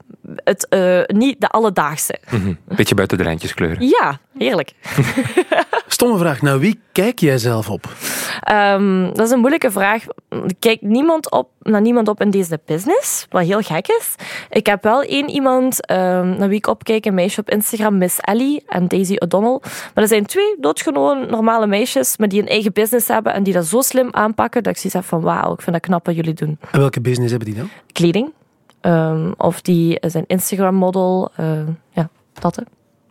het, 0.44 0.68
eh, 0.68 1.00
niet 1.06 1.40
de 1.40 1.48
alledaagse. 1.48 2.18
Hm. 2.28 2.54
Beetje 2.64 2.94
buiten 2.94 3.18
de 3.18 3.24
lijntjes 3.24 3.54
kleuren. 3.54 3.88
Ja, 3.88 4.18
heerlijk. 4.38 4.72
Stomme 5.98 6.18
vraag. 6.18 6.42
Naar 6.42 6.58
wie 6.58 6.80
kijk 6.92 7.18
jij 7.18 7.38
zelf 7.38 7.70
op? 7.70 7.94
Ehm, 8.40 9.06
dat 9.12 9.26
is 9.26 9.30
een 9.30 9.38
moeilijke 9.38 9.70
vraag. 9.70 10.04
Er 10.28 10.54
kijkt 10.58 10.82
niemand 10.82 11.30
op, 11.30 11.48
naar 11.62 11.80
niemand 11.80 12.08
op 12.08 12.20
in 12.20 12.30
deze 12.30 12.60
business, 12.64 13.26
wat 13.30 13.42
heel 13.42 13.60
gek 13.60 13.88
is. 13.88 14.14
Ik 14.50 14.66
heb 14.66 14.82
wel 14.82 15.02
één 15.02 15.28
iemand 15.28 15.86
ehm, 15.86 16.36
naar 16.38 16.48
wie 16.48 16.56
ik 16.56 16.66
opkijk, 16.66 17.04
een 17.04 17.14
meisje 17.14 17.40
op 17.40 17.50
Instagram, 17.50 17.98
Miss 17.98 18.20
Ellie 18.20 18.62
en 18.66 18.88
Daisy 18.88 19.16
O'Donnell. 19.18 19.58
Maar 19.94 20.04
er 20.04 20.08
zijn 20.08 20.26
twee 20.26 20.56
doodgewoon 20.60 21.30
normale 21.30 21.66
meisjes, 21.66 22.16
maar 22.16 22.28
die 22.28 22.40
een 22.40 22.48
eigen 22.48 22.72
business 22.72 23.08
hebben 23.08 23.32
en 23.32 23.42
die 23.42 23.52
dat 23.52 23.66
zo 23.66 23.80
slim 23.80 24.08
aanpakken, 24.10 24.62
dat 24.62 24.72
ik 24.72 24.78
zoiets 24.78 24.98
heb 24.98 25.04
van 25.04 25.20
wauw, 25.20 25.52
ik 25.52 25.60
vind 25.60 25.76
dat 25.76 25.84
knap 25.84 26.06
wat 26.06 26.14
jullie 26.14 26.34
doen. 26.34 26.58
En 26.70 26.80
welke 26.80 27.00
business 27.00 27.30
hebben 27.30 27.48
die 27.48 27.58
dan? 27.58 27.68
Kleding, 27.92 28.32
ehm, 28.80 29.32
of 29.36 29.60
die 29.60 29.98
zijn 30.00 30.24
Instagram-model, 30.26 31.30
ehm, 31.36 31.70
ja, 31.90 32.08
dat 32.32 32.56
hè. 32.56 32.62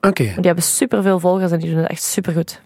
Oké. 0.02 0.24
Die 0.24 0.46
hebben 0.46 0.64
superveel 0.64 1.20
volgers 1.20 1.52
en 1.52 1.60
die 1.60 1.70
doen 1.70 1.80
het 1.80 1.90
echt 1.90 2.04
supergoed. 2.04 2.62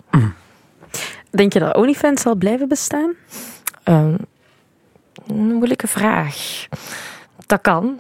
Denk 1.30 1.54
je 1.54 1.60
dat 1.60 1.76
OnlyFans 1.76 2.22
zal 2.22 2.36
blijven 2.36 2.68
bestaan? 2.68 3.14
Ehm, 3.84 4.16
een 5.28 5.54
moeilijke 5.54 5.88
vraag. 5.88 6.68
Dat 7.46 7.62
kan. 7.62 7.98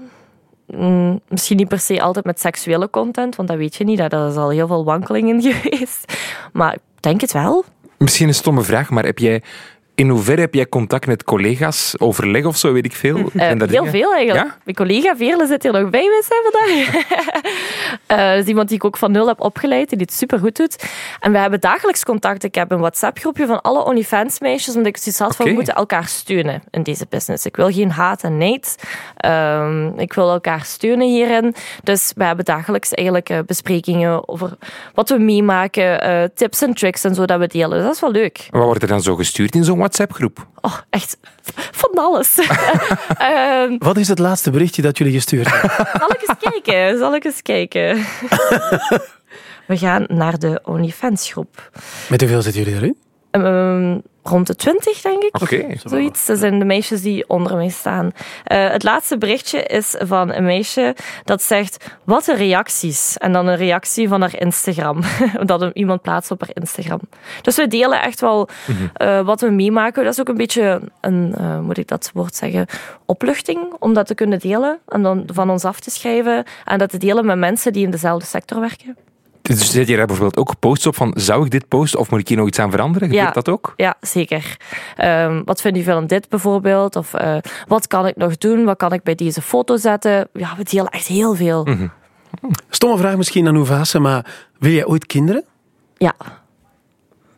Mm, 0.65 1.19
misschien 1.27 1.57
niet 1.57 1.67
per 1.67 1.79
se 1.79 2.01
altijd 2.01 2.25
met 2.25 2.39
seksuele 2.39 2.89
content, 2.89 3.35
want 3.35 3.49
dat 3.49 3.57
weet 3.57 3.75
je 3.75 3.83
niet. 3.83 3.97
Daar 3.97 4.27
is 4.29 4.35
al 4.35 4.49
heel 4.49 4.67
veel 4.67 4.83
wankelingen 4.83 5.41
geweest. 5.51 6.13
Maar 6.53 6.73
ik 6.73 6.81
denk 6.99 7.21
het 7.21 7.31
wel. 7.31 7.65
Misschien 7.97 8.27
een 8.27 8.33
stomme 8.33 8.61
vraag, 8.61 8.89
maar 8.89 9.05
heb 9.05 9.17
jij, 9.17 9.43
in 10.01 10.09
hoeverre 10.09 10.41
heb 10.41 10.53
jij 10.53 10.67
contact 10.69 11.07
met 11.07 11.23
collega's, 11.23 11.93
overleg 11.97 12.45
of 12.45 12.57
zo, 12.57 12.73
weet 12.73 12.85
ik 12.85 12.93
veel? 12.93 13.17
Eh, 13.17 13.47
heel 13.47 13.57
dingen? 13.57 13.87
veel 13.87 14.13
eigenlijk. 14.13 14.45
Ja? 14.45 14.57
Mijn 14.63 14.75
collega 14.75 15.15
Veerle 15.15 15.47
zit 15.47 15.63
hier 15.63 15.71
nog 15.71 15.89
bij 15.89 16.01
me 16.01 16.23
zijn 16.27 16.41
vandaag. 16.51 17.05
Dat 18.31 18.43
is 18.43 18.45
iemand 18.45 18.67
die 18.67 18.77
ik 18.77 18.85
ook 18.85 18.97
van 18.97 19.11
nul 19.11 19.27
heb 19.27 19.39
opgeleid, 19.39 19.89
die 19.89 19.97
dit 19.97 20.13
supergoed 20.13 20.55
doet. 20.55 20.83
En 21.19 21.31
we 21.31 21.37
hebben 21.37 21.59
dagelijks 21.59 22.03
contact. 22.03 22.43
Ik 22.43 22.55
heb 22.55 22.71
een 22.71 22.79
WhatsApp-groepje 22.79 23.45
van 23.45 23.61
alle 23.61 23.85
OnlyFans-meisjes, 23.85 24.75
omdat 24.75 24.87
ik 24.87 24.97
zoiets 24.97 25.21
had 25.21 25.35
van, 25.35 25.45
we 25.45 25.51
moeten 25.51 25.75
elkaar 25.75 26.07
steunen 26.07 26.63
in 26.71 26.83
deze 26.83 27.05
business. 27.09 27.45
Ik 27.45 27.55
wil 27.55 27.71
geen 27.71 27.91
haat 27.91 28.23
en 28.23 28.37
neid. 28.37 28.75
Ehm, 29.17 29.87
ik 29.99 30.13
wil 30.13 30.31
elkaar 30.31 30.65
steunen 30.65 31.07
hierin. 31.07 31.55
Dus 31.83 32.11
we 32.15 32.23
hebben 32.23 32.45
dagelijks 32.45 32.93
eigenlijk 32.93 33.29
eh, 33.29 33.39
besprekingen 33.45 34.29
over 34.29 34.57
wat 34.93 35.09
we 35.09 35.17
meemaken, 35.17 36.01
eh, 36.01 36.23
tips 36.35 36.61
en 36.61 36.73
tricks 36.73 37.03
en 37.03 37.15
zo 37.15 37.25
dat 37.25 37.39
we 37.39 37.47
delen. 37.47 37.69
Dus 37.69 37.83
dat 37.83 37.93
is 37.93 38.01
wel 38.01 38.11
leuk. 38.11 38.47
Wat 38.49 38.63
wordt 38.63 38.81
er 38.81 38.87
dan 38.87 39.01
zo 39.01 39.15
gestuurd 39.15 39.55
in 39.55 39.63
zo'n 39.63 39.77
WhatsApp-groep? 39.91 40.47
Oh, 40.61 40.77
echt 40.89 41.17
van 41.71 41.89
alles. 41.93 42.37
Ehm, 43.17 43.75
Wat 43.77 43.97
is 43.97 44.07
het 44.07 44.19
laatste 44.19 44.51
berichtje 44.51 44.81
dat 44.81 44.97
jullie 44.97 45.13
gestuurd 45.13 45.51
hebben? 45.51 45.69
Zal 45.99 46.09
ik 46.11 46.23
eens 46.27 46.37
kijken? 46.51 46.97
Zal 46.97 47.15
ik 47.15 47.23
eens 47.25 47.41
kijken? 47.41 47.95
We 49.67 49.77
gaan 49.77 50.05
naar 50.07 50.39
de 50.39 50.61
OnlyFans 50.63 51.31
groep. 51.31 51.69
Met 52.09 52.21
hoeveel 52.21 52.41
zitten 52.41 52.63
jullie 52.63 52.77
erin? 52.77 52.97
Ehm, 53.31 53.97
rond 54.23 54.47
de 54.47 54.55
20, 54.55 55.01
denk 55.01 55.23
ik. 55.23 55.41
Oké. 55.41 55.65
Zoiets. 55.83 56.25
Dat 56.25 56.39
zijn 56.39 56.59
de 56.59 56.65
meisjes 56.65 57.01
die 57.01 57.29
onder 57.29 57.55
mij 57.55 57.69
staan. 57.69 58.11
Eh, 58.43 58.69
het 58.69 58.83
laatste 58.83 59.17
berichtje 59.17 59.63
is 59.63 59.95
van 59.99 60.33
een 60.33 60.43
meisje 60.43 60.95
dat 61.23 61.41
zegt: 61.41 61.85
Wat 62.03 62.27
een 62.27 62.35
reacties. 62.35 63.17
En 63.17 63.31
dan 63.31 63.47
een 63.47 63.57
reactie 63.57 64.07
van 64.07 64.21
haar 64.21 64.39
Instagram. 64.39 65.01
dat 65.45 65.69
iemand 65.73 66.01
plaatst 66.01 66.31
op 66.31 66.41
haar 66.41 66.51
Instagram. 66.53 66.99
Dus 67.41 67.55
we 67.55 67.67
delen 67.67 68.01
echt 68.01 68.21
wel 68.21 68.49
eh, 68.93 69.21
wat 69.21 69.41
we 69.41 69.49
meemaken. 69.49 70.03
Dat 70.03 70.13
is 70.13 70.19
ook 70.19 70.29
een 70.29 70.37
beetje 70.37 70.81
een, 71.01 71.33
eh, 71.37 71.59
moet 71.59 71.77
ik 71.77 71.87
dat 71.87 72.11
woord 72.13 72.35
zeggen, 72.35 72.65
opluchting 73.05 73.73
om 73.79 73.93
dat 73.93 74.07
te 74.07 74.15
kunnen 74.15 74.39
delen. 74.39 74.79
En 74.87 75.01
dan 75.01 75.23
van 75.33 75.49
ons 75.49 75.65
af 75.65 75.79
te 75.79 75.91
schrijven. 75.91 76.43
En 76.65 76.77
dat 76.77 76.89
te 76.89 76.97
delen 76.97 77.25
met 77.25 77.37
mensen 77.37 77.73
die 77.73 77.85
in 77.85 77.91
dezelfde 77.91 78.25
sector 78.25 78.59
werken. 78.59 78.97
Dus 79.59 79.71
zet 79.71 79.87
je 79.87 79.95
daar 79.97 80.05
bijvoorbeeld 80.05 80.37
ook 80.37 80.59
posts 80.59 80.87
op 80.87 80.95
van, 80.95 81.13
zou 81.17 81.45
ik 81.45 81.51
dit 81.51 81.67
posten 81.67 81.99
of 81.99 82.09
moet 82.09 82.19
ik 82.19 82.27
hier 82.27 82.37
nog 82.37 82.47
iets 82.47 82.59
aan 82.59 82.71
veranderen? 82.71 83.07
Gebeurt 83.07 83.27
Ja. 83.27 83.31
dat 83.33 83.49
ook? 83.49 83.73
Ja, 83.75 83.95
zeker. 84.01 84.57
Ehm, 84.97 85.41
wat 85.45 85.61
vind 85.61 85.75
je 85.75 85.83
van 85.83 86.07
dit 86.07 86.29
bijvoorbeeld? 86.29 86.95
Of 86.95 87.13
eh, 87.13 87.37
wat 87.67 87.87
kan 87.87 88.07
ik 88.07 88.15
nog 88.15 88.37
doen? 88.37 88.63
Wat 88.65 88.77
kan 88.77 88.93
ik 88.93 89.03
bij 89.03 89.15
deze 89.15 89.41
foto 89.41 89.77
zetten? 89.77 90.27
Ja, 90.33 90.53
we 90.57 90.63
delen 90.63 90.89
echt 90.91 91.07
heel 91.07 91.35
veel. 91.35 91.67
Stomme 92.69 92.97
vraag 92.97 93.17
misschien 93.17 93.47
aan 93.47 93.55
Ouvase, 93.55 93.99
maar 93.99 94.25
wil 94.59 94.71
jij 94.71 94.85
ooit 94.85 95.05
kinderen? 95.05 95.43
Ja. 95.97 96.13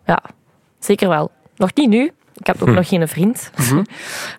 Ja, 0.06 0.23
zeker 0.80 1.10
wel. 1.10 1.32
Nog 1.56 1.69
niet 1.73 1.89
nu. 1.89 2.12
Ik 2.36 2.47
heb 2.47 2.62
ook 2.62 2.69
nog 2.69 2.88
geen 2.88 3.08
vriend. 3.08 3.52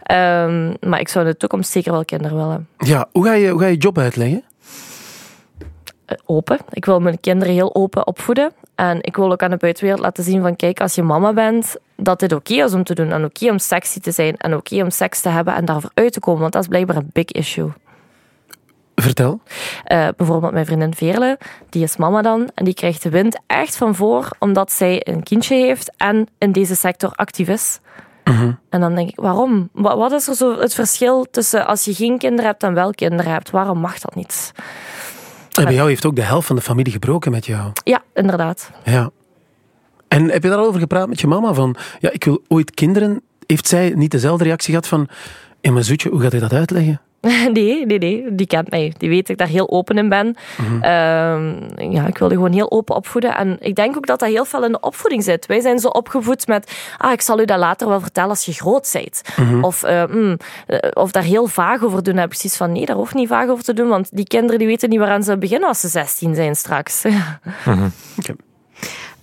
Ehm, 0.03 0.75
maar 0.81 1.01
ik 1.01 1.09
zou 1.09 1.25
in 1.25 1.31
de 1.31 1.37
toekomst 1.37 1.71
zeker 1.71 1.93
wel 1.93 2.05
kinderen 2.05 2.37
willen. 2.37 2.69
Ja, 2.79 3.09
hoe 3.13 3.25
ga 3.25 3.33
je, 3.33 3.49
hoe 3.51 3.61
ga 3.61 3.67
je 3.67 3.77
job 3.77 3.99
uitleggen? 3.99 4.43
Eh, 6.07 6.17
open. 6.27 6.59
Ik 6.71 6.85
wil 6.85 7.01
mijn 7.01 7.21
kinderen 7.21 7.55
heel 7.55 7.75
open 7.75 8.07
opvoeden. 8.07 8.53
En 8.75 8.99
ik 9.01 9.17
wil 9.17 9.33
ook 9.33 9.43
aan 9.43 9.51
de 9.51 9.57
buitenwereld 9.57 10.03
laten 10.03 10.25
zien 10.25 10.43
van 10.43 10.57
kijk, 10.57 10.81
als 10.81 10.95
je 10.95 11.03
mama 11.03 11.33
bent, 11.33 11.77
dat 11.97 12.21
dit 12.21 12.33
oké 12.33 12.55
is 12.55 12.73
om 12.75 12.85
te 12.85 12.95
doen. 12.95 13.13
En 13.13 13.25
oké 13.25 13.51
om 13.51 13.59
sexy 13.59 14.01
te 14.01 14.11
zijn. 14.11 14.37
En 14.37 14.55
oké 14.55 14.83
om 14.83 14.91
seks 14.91 15.21
te 15.21 15.29
hebben 15.29 15.55
en 15.55 15.65
daarvoor 15.65 15.91
uit 15.95 16.13
te 16.13 16.21
komen. 16.21 16.41
Want 16.41 16.53
dat 16.53 16.63
is 16.63 16.69
blijkbaar 16.69 16.97
een 16.97 17.11
big 17.13 17.25
issue. 17.33 17.71
Vertel. 18.95 19.41
Eh, 19.85 20.09
bijvoorbeeld 20.17 20.53
mijn 20.53 20.67
vriendin 20.67 20.95
Veerle, 20.95 21.39
die 21.69 21.83
is 21.83 21.97
mama 21.97 22.23
dan. 22.23 22.51
En 22.55 22.65
die 22.65 22.75
krijgt 22.75 23.03
de 23.03 23.11
wind 23.11 23.39
echt 23.47 23.77
van 23.77 23.95
voor, 23.95 24.29
omdat 24.39 24.73
zij 24.73 25.01
een 25.05 25.23
kindje 25.23 25.55
heeft 25.57 25.93
en 25.97 26.29
in 26.39 26.53
deze 26.53 26.77
sector 26.77 27.11
actief 27.15 27.49
is. 27.49 27.81
En 28.69 28.81
dan 28.81 28.95
denk 28.95 29.09
ik, 29.09 29.17
waarom? 29.21 29.69
Wa- 29.73 29.97
Wat 29.97 30.13
is 30.13 30.29
er 30.29 30.35
zo 30.35 30.59
het 30.59 30.75
verschil 30.75 31.27
tussen 31.31 31.67
als 31.67 31.85
je 31.85 31.95
geen 31.95 32.19
kinderen 32.19 32.45
hebt 32.51 32.63
en 32.63 32.75
wel 32.75 32.91
kinderen 32.91 33.33
hebt? 33.33 33.51
Waarom 33.51 33.79
mag 33.79 33.99
dat 33.99 34.15
niet? 34.15 34.53
En 35.59 35.65
bij 35.65 35.75
jou 35.75 35.89
heeft 35.89 36.07
ook 36.07 36.17
de 36.17 36.23
helft 36.23 36.47
van 36.47 36.57
de 36.57 36.63
familie 36.63 36.93
gebroken 36.93 37.31
met 37.31 37.47
jou. 37.47 37.73
Ja, 37.85 38.03
inderdaad. 38.15 38.71
Ja. 38.85 39.11
En 40.09 40.31
heb 40.31 40.43
je 40.43 40.49
daar 40.49 40.59
al 40.59 40.67
over 40.67 40.81
gepraat 40.81 41.09
met 41.09 41.21
je 41.21 41.27
mama? 41.27 41.53
Van, 41.55 41.77
ja, 41.99 42.11
ik 42.11 42.25
wil 42.25 42.43
ooit 42.49 42.71
kinderen. 42.71 43.23
Heeft 43.47 43.69
zij 43.69 43.93
niet 43.97 44.11
dezelfde 44.11 44.45
reactie 44.45 44.69
gehad 44.69 44.89
van... 44.89 45.09
In 45.61 45.73
mijn 45.73 45.85
zoetje, 45.85 46.11
hoe 46.11 46.21
gaat 46.21 46.33
hij 46.33 46.41
dat 46.41 46.53
uitleggen? 46.53 47.01
Nee, 47.53 47.87
nee, 47.87 47.99
nee. 47.99 48.35
Die 48.35 48.47
kent 48.47 48.71
mij. 48.71 48.93
Die 48.99 49.09
weet 49.09 49.21
dat 49.21 49.29
ik 49.29 49.39
daar 49.39 49.49
heel 49.49 49.71
open 49.71 49.99
in 49.99 50.09
ben. 50.09 50.37
Ehm, 50.81 51.93
ja, 51.93 52.07
ik 52.07 52.19
wilde 52.19 52.35
gewoon 52.35 52.53
heel 52.53 52.71
open 52.71 52.95
opvoeden. 52.95 53.37
En 53.37 53.57
ik 53.61 53.75
denk 53.75 53.97
ook 53.97 54.07
dat 54.07 54.19
dat 54.19 54.29
heel 54.29 54.45
veel 54.45 54.65
in 54.65 54.73
de 54.73 54.81
opvoeding 54.81 55.25
zit. 55.25 55.47
Wij 55.47 55.61
zijn 55.61 55.79
zo 55.79 55.89
opgevoed 55.89 56.47
met... 56.47 56.73
Ah, 56.97 57.13
ik 57.13 57.21
zal 57.21 57.41
u 57.41 57.45
dat 57.45 57.59
later 57.59 57.89
wel 57.89 58.01
vertellen 58.01 58.31
als 58.31 58.45
je 58.45 58.53
groot 58.53 58.91
bent. 58.93 59.23
Of, 59.63 59.83
eh, 59.83 60.05
mm, 60.07 60.37
eh, 60.67 60.79
of 60.93 61.11
daar 61.11 61.23
heel 61.23 61.47
vaag 61.47 61.83
over 61.83 62.03
doen. 62.03 62.15
heb 62.15 62.25
ik 62.25 62.39
precies 62.39 62.57
van, 62.57 62.73
nee, 62.73 62.87
daar 62.87 62.97
hoeft 62.97 63.15
niet 63.15 63.29
vaag 63.29 63.49
over 63.49 63.65
te 63.65 63.75
doen. 63.75 63.89
Want 63.89 64.09
die 64.13 64.27
kinderen 64.27 64.59
die 64.59 64.69
weten 64.69 64.89
niet 64.89 64.99
waaraan 64.99 65.23
ze 65.23 65.39
beginnen 65.39 65.69
als 65.69 65.81
ze 65.81 65.89
16 65.89 66.35
zijn 66.35 66.57
straks. 66.57 67.05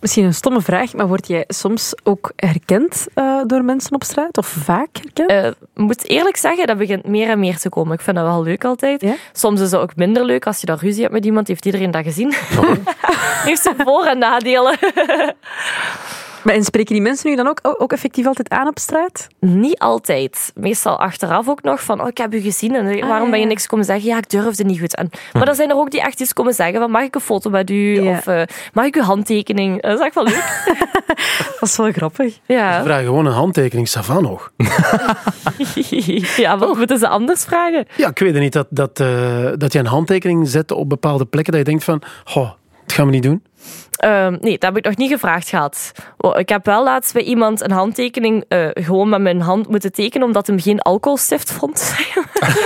Misschien 0.02 0.26
een 0.26 0.34
stomme 0.34 0.62
vraag, 0.62 0.94
maar 0.94 1.08
word 1.08 1.28
jij 1.28 1.44
soms 1.48 1.94
ook 2.04 2.32
herkend 2.36 3.08
eh, 3.14 3.42
door 3.48 3.64
mensen 3.64 3.94
op 3.94 4.04
straat? 4.04 4.38
Of 4.38 4.48
vaak 4.48 4.88
herkend? 5.02 5.30
Eh, 5.30 5.46
Ik 5.46 5.56
moet 5.88 6.08
eerlijk 6.08 6.38
zeggen, 6.38 6.68
dat 6.68 6.78
begint 6.78 7.06
meer 7.08 7.30
en 7.30 7.40
meer 7.40 7.58
te 7.58 7.70
komen. 7.70 7.94
Ik 7.94 8.02
vind 8.02 8.16
dat 8.16 8.26
wel 8.26 8.44
leuk 8.44 8.66
altijd. 8.66 9.02
Ja? 9.02 9.14
Soms 9.34 9.62
is 9.62 9.72
het 9.72 9.82
ook 9.82 9.96
minder 9.96 10.26
leuk 10.26 10.46
als 10.48 10.60
je 10.60 10.66
daar 10.66 10.78
ruzie 10.80 11.02
hebt 11.02 11.14
met 11.14 11.26
iemand. 11.26 11.48
Heeft 11.48 11.66
iedereen 11.66 11.92
dat 11.92 12.04
gezien? 12.04 12.34
Heeft 13.48 13.62
zijn 13.62 13.76
voor- 13.78 14.06
en 14.06 14.18
nadelen. 14.18 14.78
Maar 16.43 16.54
en 16.54 16.63
spreken 16.63 16.93
die 16.93 17.04
mensen 17.04 17.30
nu 17.30 17.36
dan 17.36 17.47
ook, 17.47 17.60
ook 17.62 17.91
effectief 17.91 18.25
altijd 18.25 18.49
aan 18.49 18.67
op 18.67 18.80
straat? 18.80 19.27
Niet 19.39 19.80
altijd. 19.80 20.51
Meestal 20.56 20.99
achteraf 20.99 21.49
ook 21.49 21.62
nog 21.62 21.84
van, 21.84 22.01
oh, 22.01 22.08
ik 22.08 22.17
heb 22.17 22.34
u 22.34 22.39
gezien 22.39 22.75
en 22.75 23.08
waarom 23.08 23.30
ben 23.30 23.39
je 23.39 23.45
niks 23.45 23.67
komen 23.67 23.86
zeggen? 23.86 24.06
Ja, 24.10 24.17
ik 24.17 24.30
durfde 24.30 24.63
niet 24.63 24.80
goed. 24.80 24.95
En, 24.95 25.10
maar 25.34 25.45
dan 25.45 25.56
zijn 25.56 25.69
er 25.69 25.75
ook 25.75 25.91
die 25.91 26.01
echt 26.01 26.21
iets 26.21 26.34
komen 26.34 26.54
zeggen 26.54 26.80
van, 26.80 26.91
mag 26.91 27.01
ik 27.04 27.15
een 27.15 27.21
foto 27.21 27.49
met 27.49 27.69
u? 27.69 28.01
Ja. 28.01 28.12
Of 28.12 28.27
eh, 28.27 28.41
mag 28.73 28.86
ik 28.86 28.95
uw 28.95 29.01
handtekening? 29.01 29.82
Dat 29.82 29.99
is 29.99 30.06
echt 30.06 30.15
wel 30.15 30.23
leuk. 30.23 30.60
Dat 31.60 31.69
is 31.69 31.77
wel 31.77 31.91
grappig. 31.91 32.34
Ze 32.34 32.54
Ja, 32.54 32.84
vragen 32.84 33.06
gewoon 33.06 33.25
een 33.25 33.32
handtekening, 33.32 33.88
Savan 33.88 34.23
nog. 34.23 34.51
ja 36.38 36.58
wat 36.58 36.77
moeten 36.77 36.97
ze 36.99 37.08
anders 37.08 37.43
vragen? 37.43 37.86
Ja, 37.95 38.10
ik 38.10 38.19
weet 38.19 38.34
het 38.34 38.41
niet 38.41 38.54
dat, 38.54 38.67
dat, 38.69 38.99
eh, 38.99 39.47
dat 39.58 39.73
je 39.73 39.80
een 39.80 39.86
handtekening 39.86 40.47
zet 40.47 40.71
op 40.71 40.89
bepaalde 40.89 41.25
plekken 41.25 41.54
dat 41.54 41.62
je 41.62 41.69
denkt 41.69 41.84
van... 41.84 42.01
Goh, 42.23 42.49
dat 42.86 42.93
gaan 42.93 43.06
we 43.06 43.12
niet 43.12 43.23
doen. 43.23 43.43
Ehm, 43.91 44.38
nee, 44.39 44.52
dat 44.52 44.62
heb 44.62 44.78
ik 44.78 44.86
nog 44.86 44.95
niet 44.95 45.12
gevraagd 45.12 45.50
gehad. 45.50 45.91
Ik 46.38 46.50
heb 46.50 46.65
wel 46.65 46.84
laatst 46.84 47.13
bij 47.13 47.21
iemand 47.21 47.62
een 47.62 47.71
handtekening 47.71 48.45
eh, 48.47 48.67
gewoon 48.74 49.10
met 49.10 49.21
mijn 49.21 49.41
hand 49.41 49.67
moeten 49.67 49.91
tekenen, 49.91 50.28
omdat 50.28 50.47
hij 50.47 50.58
geen 50.58 50.82
alcoholstift 50.82 51.52
vond. 51.52 51.95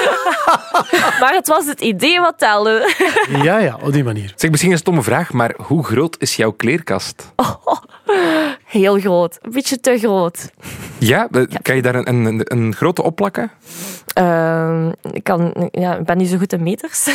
maar 1.21 1.34
het 1.34 1.47
was 1.47 1.65
het 1.65 1.81
idee 1.81 2.19
wat 2.19 2.38
telde. 2.38 2.93
Ja, 3.43 3.58
ja, 3.58 3.77
op 3.84 3.93
die 3.93 4.03
manier. 4.03 4.34
Zeg, 4.36 4.51
misschien 4.51 4.71
een 4.71 4.77
stomme 4.77 5.03
vraag, 5.03 5.31
maar 5.31 5.53
hoe 5.58 5.84
groot 5.84 6.15
is 6.19 6.36
jouw 6.36 6.51
kleerkast? 6.51 7.34
Heel 8.79 8.99
groot. 8.99 9.38
Een 9.41 9.51
beetje 9.51 9.79
te 9.79 9.97
groot. 9.97 10.49
Ja, 10.97 11.27
kan 11.61 11.75
je 11.75 11.81
daar 11.81 11.95
een, 11.95 12.25
een, 12.25 12.41
een 12.43 12.75
grote 12.75 13.03
opplakken? 13.03 13.51
Ehm, 14.13 14.88
ik, 15.11 15.23
kan, 15.23 15.69
ja, 15.71 15.95
ik 15.95 16.05
ben 16.05 16.17
niet 16.17 16.29
zo 16.29 16.38
goed 16.38 16.53
in 16.53 16.63
meters. 16.63 17.07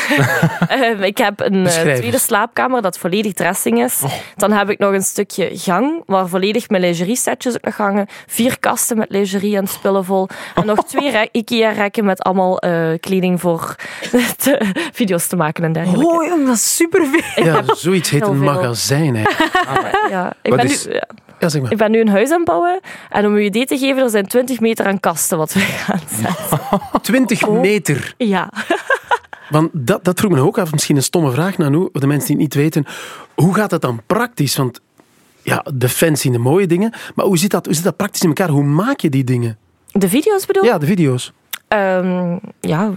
Ehm, 0.68 1.02
ik 1.02 1.18
heb 1.18 1.40
een 1.40 1.66
eh, 1.66 1.72
tweede 1.94 2.18
slaapkamer 2.18 2.82
dat 2.82 2.98
volledig 2.98 3.32
dressing 3.32 3.82
is. 3.84 4.00
Dan 4.36 4.52
heb 4.52 4.70
ik 4.70 4.78
nog 4.78 4.92
een 4.92 5.02
stukje 5.02 5.50
gang 5.52 6.02
waar 6.06 6.28
volledig 6.28 6.68
mijn 6.68 6.82
lingerie-setjes 6.82 7.54
ook 7.54 7.64
nog 7.64 7.76
hangen. 7.76 8.06
Vier 8.26 8.58
kasten 8.60 8.98
met 8.98 9.10
lingerie 9.10 9.56
en 9.56 9.66
spullen 9.66 10.04
vol. 10.04 10.28
En 10.54 10.66
nog 10.66 10.84
twee 10.84 11.10
re- 11.16 11.28
IKEA-rekken 11.32 12.04
met 12.04 12.22
allemaal 12.22 12.58
eh, 12.58 12.88
kleding 13.00 13.40
voor 13.40 13.76
te- 14.36 14.88
video's 14.92 15.26
te 15.26 15.36
maken 15.36 15.64
en 15.64 15.72
dergelijke. 15.72 16.06
Oh, 16.06 16.26
jong, 16.26 16.46
dat 16.46 16.54
is 16.54 16.76
superveel. 16.76 17.44
Ja, 17.44 17.62
zoiets 17.66 18.10
heet 18.10 18.26
een 18.26 18.38
magazijn. 18.40 19.16
Hè. 19.16 19.22
Ja, 20.10 20.32
ik, 20.42 20.50
Wat 20.50 20.60
ben 20.60 20.70
is- 20.70 20.86
nu, 20.86 20.92
ja, 20.92 21.06
Ja, 21.40 21.48
zeg 21.48 21.62
maar. 21.62 21.72
ik 21.72 21.78
ben 21.78 21.90
nu 21.90 22.00
een 22.00 22.08
huis 22.08 22.30
aan 22.30 22.36
het 22.36 22.44
bouwen. 22.44 22.80
En 23.10 23.26
om 23.26 23.34
u 23.34 23.38
een 23.38 23.44
idee 23.44 23.66
te 23.66 23.78
geven, 23.78 24.02
er 24.02 24.10
zijn 24.10 24.26
20 24.26 24.60
meter 24.60 24.86
aan 24.86 25.00
kasten 25.00 25.38
wat 25.38 25.52
we 25.52 25.60
gaan 25.60 26.00
zetten. 26.22 26.80
20 27.02 27.48
meter. 27.48 28.14
Ja. 28.16 28.52
Want 29.50 29.70
dat, 29.72 30.04
dat 30.04 30.20
vroeg 30.20 30.32
me 30.32 30.40
ook 30.40 30.58
af, 30.58 30.72
misschien 30.72 30.96
een 30.96 31.02
stomme 31.02 31.30
vraag, 31.30 31.58
Nanoe, 31.58 31.88
voor 31.92 32.00
de 32.00 32.06
mensen 32.06 32.26
die 32.26 32.44
het 32.44 32.54
niet 32.54 32.62
weten. 32.62 32.84
Hoe 33.34 33.54
gaat 33.54 33.70
dat 33.70 33.80
dan 33.80 34.00
praktisch? 34.06 34.56
Want 34.56 34.80
ja, 35.42 35.64
de 35.74 35.88
fans 35.88 36.20
zien 36.20 36.32
de 36.32 36.38
mooie 36.38 36.66
dingen, 36.66 36.92
maar 37.14 37.26
hoe 37.26 37.38
zit 37.38 37.50
dat, 37.50 37.64
hoe 37.64 37.74
zit 37.74 37.84
dat 37.84 37.96
praktisch 37.96 38.22
in 38.22 38.28
elkaar? 38.28 38.48
Hoe 38.48 38.64
maak 38.64 39.00
je 39.00 39.08
die 39.08 39.24
dingen? 39.24 39.58
De 39.92 40.08
video's 40.08 40.46
bedoel 40.46 40.64
je? 40.64 40.68
Ja, 40.68 40.78
de 40.78 40.86
video's. 40.86 41.32
Ehm, 41.68 42.36
ja, 42.60 42.92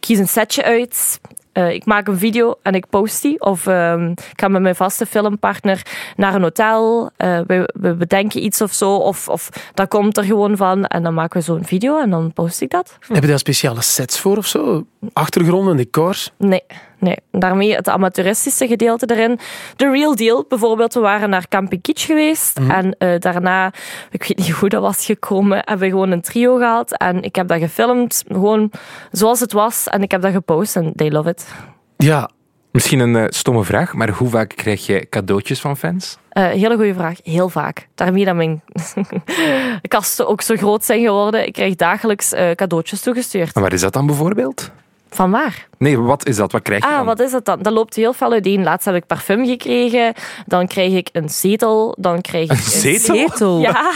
kies 0.00 0.18
een 0.18 0.28
setje 0.28 0.64
uit. 0.64 1.20
Eh, 1.52 1.70
ik 1.70 1.84
maak 1.84 2.08
een 2.08 2.18
video 2.18 2.54
en 2.62 2.74
ik 2.74 2.86
post 2.90 3.22
die. 3.22 3.40
Of 3.40 3.66
ehm, 3.66 4.10
ik 4.10 4.40
ga 4.40 4.48
met 4.48 4.62
mijn 4.62 4.74
vaste 4.74 5.06
filmpartner 5.06 5.82
naar 6.16 6.34
een 6.34 6.42
hotel. 6.42 7.10
Eh, 7.16 7.40
we, 7.46 7.72
we 7.80 7.94
bedenken 7.94 8.44
iets 8.44 8.60
of 8.60 8.72
zo. 8.72 8.96
Of, 8.96 9.28
of 9.28 9.48
dat 9.74 9.88
komt 9.88 10.16
er 10.16 10.24
gewoon 10.24 10.56
van. 10.56 10.86
En 10.86 11.02
dan 11.02 11.14
maken 11.14 11.38
we 11.38 11.44
zo'n 11.44 11.64
video 11.64 12.00
en 12.00 12.10
dan 12.10 12.32
post 12.32 12.60
ik 12.60 12.70
dat. 12.70 12.98
Heb 13.08 13.22
je 13.22 13.28
daar 13.28 13.38
speciale 13.38 13.82
sets 13.82 14.20
voor 14.20 14.36
of 14.36 14.46
zo? 14.46 14.86
Achtergronden, 15.12 15.76
decors? 15.76 16.32
Nee, 16.36 16.62
nee. 17.02 17.16
Daarmee 17.30 17.74
het 17.74 17.88
amateuristische 17.88 18.66
gedeelte 18.66 19.14
erin. 19.14 19.38
De 19.76 19.90
real 19.90 20.16
deal. 20.16 20.44
Bijvoorbeeld, 20.48 20.94
we 20.94 21.00
waren 21.00 21.30
naar 21.30 21.48
Camping 21.48 21.82
Kitsch 21.82 22.06
geweest. 22.06 22.58
En 22.68 22.96
eh, 22.98 23.18
daarna, 23.18 23.72
ik 24.10 24.24
weet 24.24 24.38
niet 24.38 24.50
hoe 24.50 24.68
dat 24.68 24.82
was 24.82 25.04
gekomen, 25.04 25.56
hebben 25.56 25.78
we 25.78 25.88
gewoon 25.88 26.10
een 26.10 26.20
trio 26.20 26.56
gehad. 26.56 26.96
En 26.96 27.22
ik 27.22 27.34
heb 27.34 27.48
dat 27.48 27.58
gefilmd, 27.58 28.24
gewoon 28.28 28.70
zoals 29.10 29.40
het 29.40 29.52
was. 29.52 29.86
En 29.86 30.02
ik 30.02 30.10
heb 30.10 30.22
dat 30.22 30.32
gepost 30.32 30.76
en 30.76 30.92
they 30.96 31.10
love 31.10 31.28
it. 31.28 31.46
Ja, 31.96 32.30
Misschien 32.72 33.00
een 33.00 33.16
eh, 33.16 33.24
stomme 33.28 33.64
vraag, 33.64 33.94
maar 33.94 34.10
hoe 34.10 34.28
vaak 34.28 34.48
krijg 34.56 34.86
je 34.86 35.06
cadeautjes 35.08 35.60
van 35.60 35.76
fans? 35.76 36.18
Eh, 36.28 36.46
hele 36.46 36.74
goede 36.74 36.94
vraag. 36.94 37.18
Heel 37.22 37.48
vaak. 37.48 37.88
Daarmee 37.94 38.24
dat 38.24 38.34
mijn 38.34 38.62
kasten 39.88 40.28
ook 40.28 40.40
zo 40.40 40.56
groot 40.56 40.84
zijn 40.84 41.00
geworden. 41.00 41.46
Ik 41.46 41.52
krijg 41.52 41.74
dagelijks 41.74 42.32
eh, 42.32 42.50
cadeautjes 42.50 43.00
toegestuurd. 43.00 43.54
En 43.54 43.62
waar 43.62 43.72
is 43.72 43.80
dat 43.80 43.92
dan 43.92 44.06
bijvoorbeeld? 44.06 44.70
Van 45.14 45.30
waar? 45.30 45.66
Nee, 45.78 45.98
wat 45.98 46.26
is 46.26 46.36
dat? 46.36 46.52
Wat 46.52 46.62
krijg 46.62 46.82
je 46.82 46.88
Ah, 46.90 46.96
dan? 46.96 47.06
wat 47.06 47.20
is 47.20 47.32
het 47.32 47.44
dan? 47.44 47.62
Dat 47.62 47.72
loopt 47.72 47.94
heel 47.94 48.12
veel 48.12 48.32
uiteen. 48.32 48.62
Laatst 48.62 48.86
heb 48.86 48.94
ik 48.94 49.06
parfum 49.06 49.46
gekregen. 49.46 50.12
Dan 50.46 50.66
krijg 50.66 50.92
ik 50.92 51.08
een 51.12 51.28
zetel. 51.28 51.94
Dan 51.98 52.20
krijg 52.20 52.44
ik 52.44 52.50
een, 52.50 52.56
zetel? 52.56 53.16
Zetel. 53.16 53.58
Ja, 53.60 53.90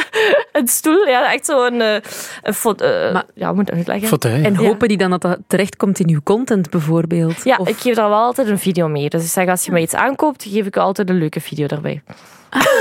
een 0.52 0.68
stoel. 0.68 1.06
Ja, 1.06 1.32
echt 1.32 1.46
zo'n... 1.46 1.80
eh 1.80 1.94
een 2.42 2.54
eh, 2.76 3.12
Maar- 3.12 3.24
ja, 3.34 3.52
moet 3.52 3.60
ik 3.60 3.66
dat 3.66 3.76
uitleggen? 3.76 4.08
fauteuil. 4.08 4.44
En 4.44 4.52
Ja. 4.52 4.58
hopen 4.58 4.88
die 4.88 4.96
dan 4.96 5.10
dat 5.10 5.22
dat 5.22 5.38
terechtkomt 5.46 5.98
in 6.00 6.08
uw 6.08 6.20
content, 6.24 6.70
bijvoorbeeld? 6.70 7.44
Ja, 7.44 7.56
Of- 7.56 7.68
ik 7.68 7.76
geef 7.76 7.94
daar 7.94 8.08
wel 8.08 8.18
altijd 8.18 8.48
een 8.48 8.58
video 8.58 8.88
mee. 8.88 9.08
Dus 9.08 9.24
ik 9.24 9.30
zeg, 9.30 9.48
als 9.48 9.64
je 9.64 9.72
mij 9.72 9.82
iets 9.82 9.94
aankoopt, 9.94 10.44
geef 10.48 10.66
ik 10.66 10.74
je 10.74 10.80
altijd 10.80 11.08
een 11.10 11.18
leuke 11.18 11.40
video 11.40 11.66
erbij. 11.66 12.02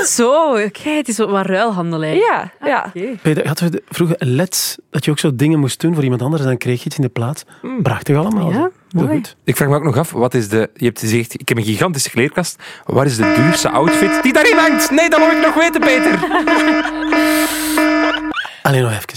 Zo, 0.05 0.53
kijk, 0.53 0.83
het 0.83 1.07
is 1.07 1.17
wat 1.17 1.45
ruilhandel 1.45 2.03
eigenlijk. 2.03 2.51
Ja, 2.61 2.67
ja. 2.67 2.85
Oké. 2.95 3.15
Peter, 3.21 3.47
hadden 3.47 3.71
we 3.71 3.83
vroeger 3.89 4.15
leds 4.19 4.77
dat 4.89 5.05
je 5.05 5.11
ook 5.11 5.19
zo 5.19 5.35
dingen 5.35 5.59
moest 5.59 5.79
doen 5.79 5.93
voor 5.93 6.03
iemand 6.03 6.21
anders 6.21 6.41
en 6.41 6.47
dan 6.47 6.57
kreeg 6.57 6.79
je 6.79 6.85
iets 6.85 6.95
in 6.95 7.01
de 7.01 7.09
plaats? 7.09 7.43
Prachtig 7.83 8.17
allemaal. 8.17 8.51
Ja, 8.51 8.69
goed. 8.97 9.35
Ik 9.43 9.55
vraag 9.55 9.69
me 9.69 9.75
ook 9.75 9.83
nog 9.83 9.97
af, 9.97 10.11
wat 10.11 10.33
is 10.33 10.47
de... 10.49 10.69
Je 10.73 10.85
hebt 10.85 10.99
gezegd, 10.99 11.33
ik 11.39 11.49
heb 11.49 11.57
een 11.57 11.63
gigantische 11.63 12.09
kleerkast. 12.09 12.63
Wat 12.85 13.05
is 13.05 13.17
de 13.17 13.33
duurste 13.35 13.69
outfit 13.69 14.23
die 14.23 14.33
daarin 14.33 14.57
hangt? 14.57 14.91
Nee, 14.91 15.09
dat 15.09 15.19
wil 15.19 15.29
ik 15.37 15.41
nog 15.45 15.53
weten, 15.53 15.81
Peter. 15.81 16.19
Alleen 18.63 18.81
nog 18.81 18.91
even. 18.91 19.07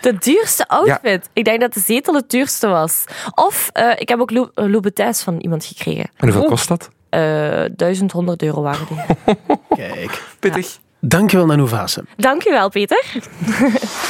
De 0.00 0.16
duurste 0.18 0.68
outfit. 0.68 1.28
Ik 1.32 1.44
denk 1.44 1.60
dat 1.60 1.74
de 1.74 1.80
zetel 1.80 2.14
het 2.14 2.30
duurste 2.30 2.66
was. 2.68 3.04
Of 3.34 3.70
eh, 3.72 3.90
ik 3.96 4.08
heb 4.08 4.20
ook 4.20 4.30
Lou- 4.30 4.50
eh, 4.54 4.64
Louboutins 4.66 5.22
van 5.22 5.38
iemand 5.38 5.64
gekregen. 5.64 6.10
En 6.16 6.28
hoeveel 6.28 6.44
kost 6.44 6.68
dat? 6.68 6.90
Eh 7.10 7.64
1100 7.76 8.42
euro 8.42 8.62
waren 8.62 8.86
die. 8.88 9.16
Kijk. 9.76 10.22
Pittig. 10.38 10.78
Dankjewel, 11.00 11.46
Nanoe 11.46 11.66
Vaassen. 11.66 12.08
Dank 12.16 12.46
u 12.46 12.50
wel, 12.50 12.68
Peter. 12.68 13.04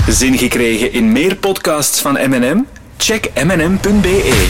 Zin 0.08 0.38
gekregen 0.38 0.92
in 0.92 1.12
meer 1.12 1.36
podcasts 1.36 2.00
van 2.00 2.12
M&M? 2.12 2.66
Check 2.96 3.30
mnm.be. 3.44 4.48